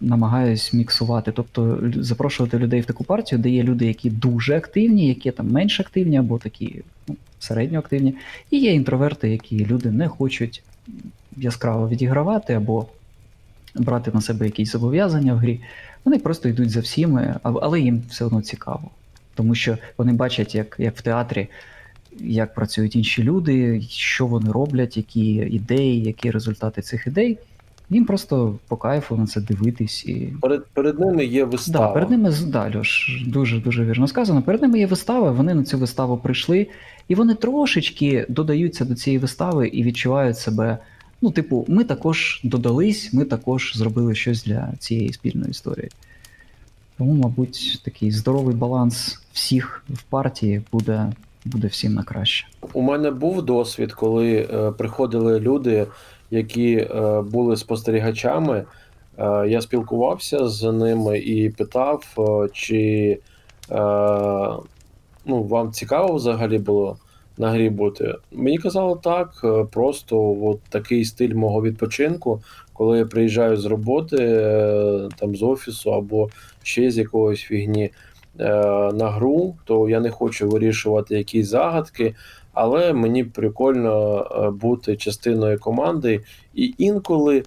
намагаюсь 0.00 0.72
міксувати, 0.72 1.32
тобто 1.32 1.78
запрошувати 1.96 2.58
людей 2.58 2.80
в 2.80 2.84
таку 2.84 3.04
партію, 3.04 3.38
де 3.38 3.50
є 3.50 3.62
люди, 3.62 3.86
які 3.86 4.10
дуже 4.10 4.56
активні, 4.56 5.08
які 5.08 5.30
там 5.30 5.50
менш 5.50 5.80
активні, 5.80 6.16
або 6.16 6.38
такі 6.38 6.82
ну, 7.08 7.16
середньо 7.38 7.82
і 8.50 8.58
є 8.58 8.72
інтроверти, 8.72 9.30
які 9.30 9.66
люди 9.66 9.90
не 9.90 10.08
хочуть 10.08 10.62
яскраво 11.36 11.88
відігравати 11.88 12.54
або 12.54 12.86
брати 13.74 14.10
на 14.14 14.20
себе 14.20 14.46
якісь 14.46 14.72
зобов'язання 14.72 15.34
в 15.34 15.36
грі. 15.36 15.60
Вони 16.04 16.18
просто 16.18 16.48
йдуть 16.48 16.70
за 16.70 16.80
всіми, 16.80 17.36
але 17.42 17.80
їм 17.80 18.02
все 18.08 18.24
одно 18.24 18.42
цікаво. 18.42 18.90
Тому 19.34 19.54
що 19.54 19.78
вони 19.98 20.12
бачать, 20.12 20.54
як, 20.54 20.76
як 20.78 20.96
в 20.96 21.02
театрі, 21.02 21.48
як 22.20 22.54
працюють 22.54 22.96
інші 22.96 23.22
люди, 23.22 23.80
що 23.88 24.26
вони 24.26 24.52
роблять, 24.52 24.96
які 24.96 25.34
ідеї, 25.34 26.02
які 26.02 26.30
результати 26.30 26.82
цих 26.82 27.06
ідей. 27.06 27.38
Їм 27.90 28.04
просто 28.04 28.58
по 28.68 28.76
кайфу 28.76 29.16
на 29.16 29.26
це 29.26 29.40
дивитись 29.40 30.04
і. 30.06 30.32
Перед, 30.42 30.66
перед 30.66 31.00
ними 31.00 31.24
є 31.24 31.44
вистава. 31.44 31.86
Да, 31.86 31.92
перед 31.92 32.10
ними 32.10 32.34
да, 32.46 32.72
Льош, 32.76 33.22
дуже 33.26 33.60
дуже 33.60 33.84
вірно 33.84 34.08
сказано. 34.08 34.42
Перед 34.42 34.62
ними 34.62 34.78
є 34.78 34.86
вистава, 34.86 35.30
вони 35.30 35.54
на 35.54 35.64
цю 35.64 35.78
виставу 35.78 36.16
прийшли, 36.16 36.66
і 37.08 37.14
вони 37.14 37.34
трошечки 37.34 38.26
додаються 38.28 38.84
до 38.84 38.94
цієї 38.94 39.18
вистави 39.18 39.68
і 39.68 39.82
відчувають 39.82 40.38
себе. 40.38 40.78
Ну, 41.22 41.30
типу, 41.30 41.64
ми 41.68 41.84
також 41.84 42.40
додались, 42.44 43.12
ми 43.12 43.24
також 43.24 43.72
зробили 43.76 44.14
щось 44.14 44.44
для 44.44 44.72
цієї 44.78 45.12
спільної 45.12 45.50
історії. 45.50 45.90
Тому, 46.98 47.12
мабуть, 47.12 47.80
такий 47.84 48.10
здоровий 48.10 48.54
баланс 48.54 49.22
всіх 49.32 49.84
в 49.88 50.02
партії 50.02 50.62
буде, 50.72 51.12
буде 51.44 51.68
всім 51.68 51.94
на 51.94 52.02
краще. 52.02 52.46
У 52.72 52.82
мене 52.82 53.10
був 53.10 53.42
досвід, 53.42 53.92
коли 53.92 54.48
е, 54.52 54.72
приходили 54.72 55.40
люди, 55.40 55.86
які 56.30 56.72
е, 56.76 57.22
були 57.22 57.56
спостерігачами. 57.56 58.64
Е, 59.18 59.48
я 59.48 59.60
спілкувався 59.60 60.48
з 60.48 60.72
ними 60.72 61.18
і 61.18 61.50
питав, 61.50 62.04
е, 62.18 62.48
чи 62.52 63.18
е, 63.70 63.76
ну, 65.26 65.42
вам 65.42 65.72
цікаво 65.72 66.14
взагалі 66.14 66.58
було 66.58 66.96
на 67.40 67.50
грі 67.50 67.70
бути. 67.70 68.14
Мені 68.32 68.58
казали 68.58 68.98
так, 69.02 69.40
е, 69.44 69.64
просто 69.72 70.36
от 70.42 70.60
такий 70.68 71.04
стиль 71.04 71.34
мого 71.34 71.62
відпочинку, 71.62 72.42
коли 72.72 72.98
я 72.98 73.06
приїжджаю 73.06 73.56
з 73.56 73.64
роботи, 73.64 74.16
е, 74.20 75.08
там 75.16 75.36
з 75.36 75.42
офісу 75.42 75.92
або 75.92 76.28
ще 76.62 76.90
з 76.90 76.98
якогось 76.98 77.40
фігні 77.40 77.84
е, 77.84 77.92
на 78.92 79.10
гру, 79.10 79.54
то 79.64 79.88
я 79.88 80.00
не 80.00 80.10
хочу 80.10 80.48
вирішувати 80.48 81.16
якісь 81.16 81.48
загадки. 81.48 82.14
Але 82.52 82.92
мені 82.92 83.24
прикольно 83.24 84.54
бути 84.60 84.96
частиною 84.96 85.58
команди, 85.58 86.20
і 86.54 86.74
інколи, 86.78 87.42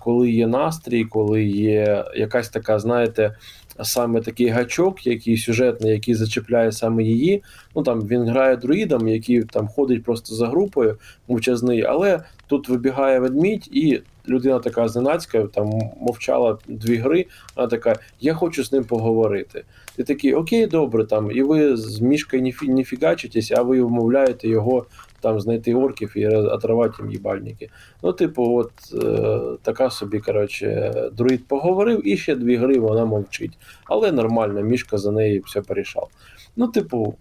коли 0.00 0.30
є 0.30 0.46
настрій, 0.46 1.04
коли 1.04 1.44
є 1.44 2.04
якась 2.16 2.48
така, 2.48 2.78
знаєте, 2.78 3.36
саме 3.82 4.20
такий 4.20 4.48
гачок, 4.48 5.06
який 5.06 5.36
сюжетний, 5.36 5.92
який 5.92 6.14
зачіпляє 6.14 6.72
саме 6.72 7.02
її. 7.02 7.42
Ну 7.76 7.82
там 7.82 8.00
він 8.00 8.28
грає 8.28 8.56
друїдом, 8.56 9.08
який 9.08 9.42
там 9.42 9.68
ходить 9.68 10.04
просто 10.04 10.34
за 10.34 10.48
групою, 10.48 10.98
мовчазний, 11.28 11.82
але 11.82 12.22
тут 12.46 12.68
вибігає 12.68 13.18
ведмідь, 13.18 13.68
і 13.72 14.00
людина 14.28 14.58
така 14.58 14.88
зненацька, 14.88 15.42
там 15.42 15.70
мовчала 16.00 16.58
дві 16.68 16.96
гри. 16.96 17.26
Вона 17.56 17.68
така: 17.68 17.96
Я 18.20 18.34
хочу 18.34 18.64
з 18.64 18.72
ним 18.72 18.84
поговорити. 18.84 19.64
Ти 19.96 20.04
такий, 20.04 20.34
окей, 20.34 20.66
добре, 20.66 21.04
там, 21.04 21.30
і 21.30 21.42
ви 21.42 21.76
з 21.76 22.00
мішкою 22.00 22.42
не, 22.42 22.48
фі- 22.48 22.68
не 22.68 22.84
фігачитесь, 22.84 23.52
а 23.56 23.62
ви 23.62 23.82
вмовляєте 23.82 24.48
його 24.48 24.86
там 25.20 25.40
знайти 25.40 25.74
орків 25.74 26.12
і 26.16 26.28
оторвати 26.28 27.02
їм 27.02 27.12
їбальники. 27.12 27.68
Ну, 28.02 28.12
типу, 28.12 28.56
от 28.56 28.72
е, 29.04 29.40
така 29.62 29.90
собі, 29.90 30.18
коротше, 30.20 30.92
друїд 31.12 31.48
поговорив, 31.48 32.08
і 32.08 32.16
ще 32.16 32.34
дві 32.34 32.56
гри 32.56 32.78
вона 32.78 33.04
мовчить. 33.04 33.58
Але 33.84 34.12
нормально, 34.12 34.62
мішка 34.62 34.98
за 34.98 35.10
неї 35.10 35.42
все 35.46 35.60
порішав. 35.60 36.08
Ну, 36.56 36.68
типу, 36.68 37.14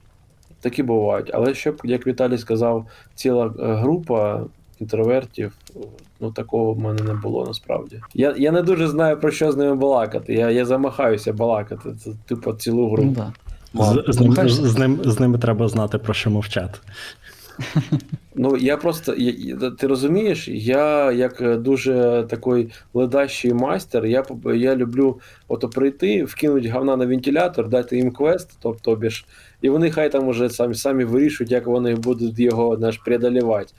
такі 0.62 0.84
бувають. 0.84 1.32
Але 1.34 1.54
щоб, 1.54 1.82
як 1.84 2.08
Віталій 2.08 2.38
сказав, 2.38 2.86
ціла 3.16 3.46
е, 3.46 3.74
група 3.74 4.46
інтровертів, 4.82 5.54
ну 6.20 6.32
такого 6.32 6.74
в 6.74 6.80
мене 6.80 7.04
не 7.04 7.14
було 7.14 7.46
насправді. 7.46 8.00
Я, 8.14 8.36
я 8.38 8.52
не 8.52 8.62
дуже 8.62 8.88
знаю 8.88 9.20
про 9.20 9.32
що 9.32 9.52
з 9.52 9.58
ними 9.58 9.76
балакати. 9.76 10.34
Я, 10.34 10.50
я 10.50 10.66
замахаюся 10.66 11.34
балакати. 11.34 11.90
Це 12.04 12.12
типу 12.26 12.54
цілу 12.54 12.90
гру. 12.90 13.04
Ну, 13.04 13.12
да. 13.12 13.34
З, 13.74 14.14
з, 14.14 14.20
ним, 14.20 14.50
з, 14.50 14.54
з, 14.54 14.78
ним, 14.78 15.00
з 15.06 15.20
ними 15.20 15.38
треба 15.38 15.68
знати 15.68 15.98
про 15.98 16.14
що 16.14 16.30
мовчати. 16.30 16.80
Ну 18.36 18.58
я 18.58 18.78
просто 18.78 19.16
я, 19.18 19.72
ти 19.72 19.88
розумієш, 19.88 20.48
я 20.48 21.12
як 21.12 21.42
е, 21.42 21.56
дуже 21.56 22.26
такий 22.30 22.70
ледащий 22.94 23.54
майстер, 23.54 24.06
я 24.06 24.26
я 24.56 24.76
люблю 24.76 25.20
ото 25.48 25.70
прийти, 25.70 26.24
вкинути 26.24 26.70
говна 26.70 26.98
на 26.98 27.06
вентилятор, 27.06 27.70
дати 27.70 27.98
їм 27.98 28.12
квест, 28.12 28.58
тобто 28.62 28.96
біж, 28.96 29.26
і 29.62 29.70
вони 29.70 29.92
хай 29.92 30.12
там 30.12 30.28
уже 30.28 30.50
самі 30.50 30.76
самі 30.76 31.04
вирішують, 31.04 31.52
як 31.52 31.68
вони 31.68 31.96
будуть 31.96 32.40
його 32.40 32.76
знаєш, 32.78 32.98
преодолівати. 32.98 33.74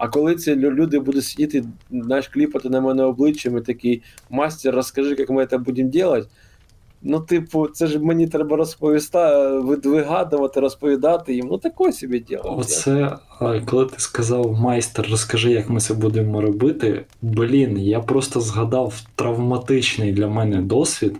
А 0.00 0.08
коли 0.08 0.34
ці 0.34 0.56
люди 0.56 0.98
будуть 0.98 1.24
сидіти, 1.24 1.64
знаєш, 1.90 2.28
кліпати 2.28 2.68
на 2.68 2.80
мене 2.80 3.02
обличчям 3.02 3.58
і 3.58 3.60
такий 3.60 4.02
мастер, 4.30 4.74
розкажи, 4.74 5.16
як 5.18 5.30
ми 5.30 5.46
це 5.46 5.58
будемо 5.58 5.90
робити. 5.92 6.28
Ну, 7.02 7.20
типу, 7.20 7.66
це 7.66 7.86
ж 7.86 7.98
мені 7.98 8.28
треба 8.28 8.56
розповісти, 8.56 9.18
вигадувати, 9.84 10.60
розповідати 10.60 11.34
їм. 11.34 11.46
Ну, 11.50 11.58
таке 11.58 11.92
собі 11.92 12.18
діло. 12.18 12.56
Оце, 12.58 13.16
коли 13.66 13.86
ти 13.86 13.94
сказав 13.96 14.60
майстер, 14.60 15.06
розкажи, 15.10 15.50
як 15.50 15.70
ми 15.70 15.80
це 15.80 15.94
будемо 15.94 16.40
робити. 16.40 17.04
Блін, 17.22 17.78
я 17.78 18.00
просто 18.00 18.40
згадав 18.40 19.02
травматичний 19.14 20.12
для 20.12 20.28
мене 20.28 20.60
досвід, 20.62 21.16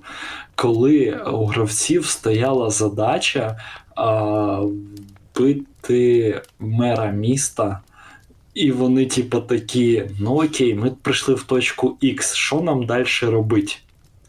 коли 0.54 1.20
у 1.32 1.44
гравців 1.44 2.06
стояла 2.06 2.70
задача 2.70 3.58
а, 3.96 4.60
вбити 5.34 6.42
мера 6.58 7.10
міста. 7.10 7.80
І 8.54 8.72
вони, 8.72 9.06
типу, 9.06 9.40
такі: 9.40 10.04
ну 10.20 10.30
окей, 10.30 10.74
ми 10.74 10.90
прийшли 11.02 11.34
в 11.34 11.42
точку 11.42 11.98
X, 12.02 12.34
що 12.34 12.60
нам 12.60 12.86
далі 12.86 13.06
робити? 13.22 13.72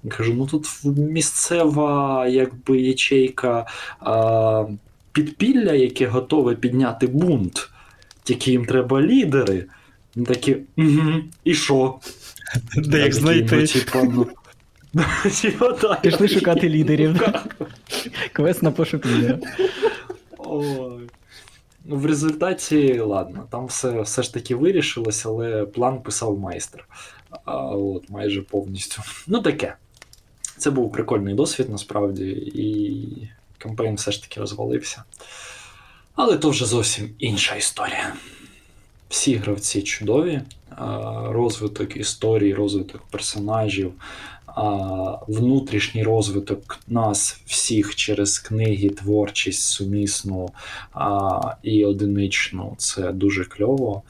Я 0.03 0.11
кажу, 0.11 0.33
ну 0.33 0.47
тут 0.47 0.67
місцева 0.97 2.27
якби 2.27 2.81
ячейка 2.81 3.65
а, 3.99 4.65
підпілля, 5.11 5.73
яке 5.73 6.07
готове 6.07 6.55
підняти 6.55 7.07
бунт. 7.07 7.69
Тільки 8.23 8.51
їм 8.51 8.65
треба 8.65 9.01
лідери. 9.01 9.65
Вони 10.15 10.27
такі, 10.27 10.57
угу, 10.77 11.13
і 11.43 11.53
що? 11.53 11.95
Де 12.75 12.97
Я 12.97 13.05
їх 13.05 13.13
знайти? 13.13 13.55
Ну, 13.55 13.67
типа, 13.67 14.03
ну, 14.03 14.27
типа, 15.41 15.71
да, 15.81 15.95
Пішли 15.95 16.27
шукати 16.27 16.69
лідерів. 16.69 17.15
«Ну, 17.21 17.67
Квест 18.33 18.63
на 18.63 18.71
пошук 18.71 19.05
лідера. 19.05 19.39
Ой. 20.37 21.00
Ну, 21.91 21.97
в 21.97 22.05
результаті, 22.05 22.99
ладно, 22.99 23.47
там 23.49 23.65
все, 23.65 24.01
все 24.01 24.23
ж 24.23 24.33
таки 24.33 24.55
вирішилось, 24.55 25.25
але 25.25 25.65
план 25.65 26.01
писав 26.01 26.39
майстер. 26.39 26.87
А, 27.45 27.55
от, 27.65 28.09
майже 28.09 28.41
повністю. 28.41 29.01
Ну, 29.27 29.41
таке. 29.41 29.75
Це 30.57 30.71
був 30.71 30.91
прикольний 30.91 31.35
досвід, 31.35 31.69
насправді, 31.69 32.29
і 32.55 33.07
кампейн 33.57 33.95
все 33.95 34.11
ж 34.11 34.21
таки 34.21 34.39
розвалився. 34.39 35.03
Але 36.15 36.37
то 36.37 36.49
вже 36.49 36.65
зовсім 36.65 37.09
інша 37.19 37.55
історія. 37.55 38.13
Всі 39.09 39.35
гравці 39.35 39.81
чудові, 39.81 40.41
розвиток 41.23 41.97
історії, 41.97 42.53
розвиток 42.53 43.01
персонажів, 43.01 43.93
внутрішній 45.27 46.03
розвиток 46.03 46.79
нас 46.87 47.41
всіх 47.45 47.95
через 47.95 48.39
книги, 48.39 48.89
творчість 48.89 49.63
сумісну 49.63 50.49
а, 50.93 51.39
і 51.63 51.85
одиничну 51.85 52.75
це 52.77 53.11
дуже 53.11 53.45
кльово. 53.45 54.01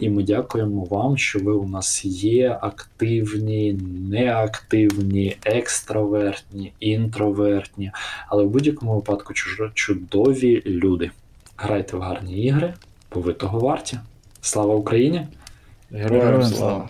І 0.00 0.08
ми 0.08 0.22
дякуємо 0.22 0.84
вам, 0.84 1.18
що 1.18 1.38
ви 1.38 1.52
у 1.52 1.68
нас 1.68 2.04
є 2.04 2.58
активні, 2.62 3.72
неактивні, 4.10 5.36
екстравертні, 5.44 6.72
інтровертні, 6.80 7.92
але 8.28 8.44
в 8.44 8.48
будь-якому 8.48 8.94
випадку 8.94 9.34
чудові 9.74 10.62
люди. 10.66 11.10
Грайте 11.56 11.96
в 11.96 12.00
гарні 12.00 12.44
ігри, 12.44 12.74
бо 13.14 13.20
ви 13.20 13.32
того 13.32 13.58
варті. 13.58 13.98
Слава 14.40 14.74
Україні! 14.74 15.26
Героям 15.90 16.42
слава. 16.42 16.88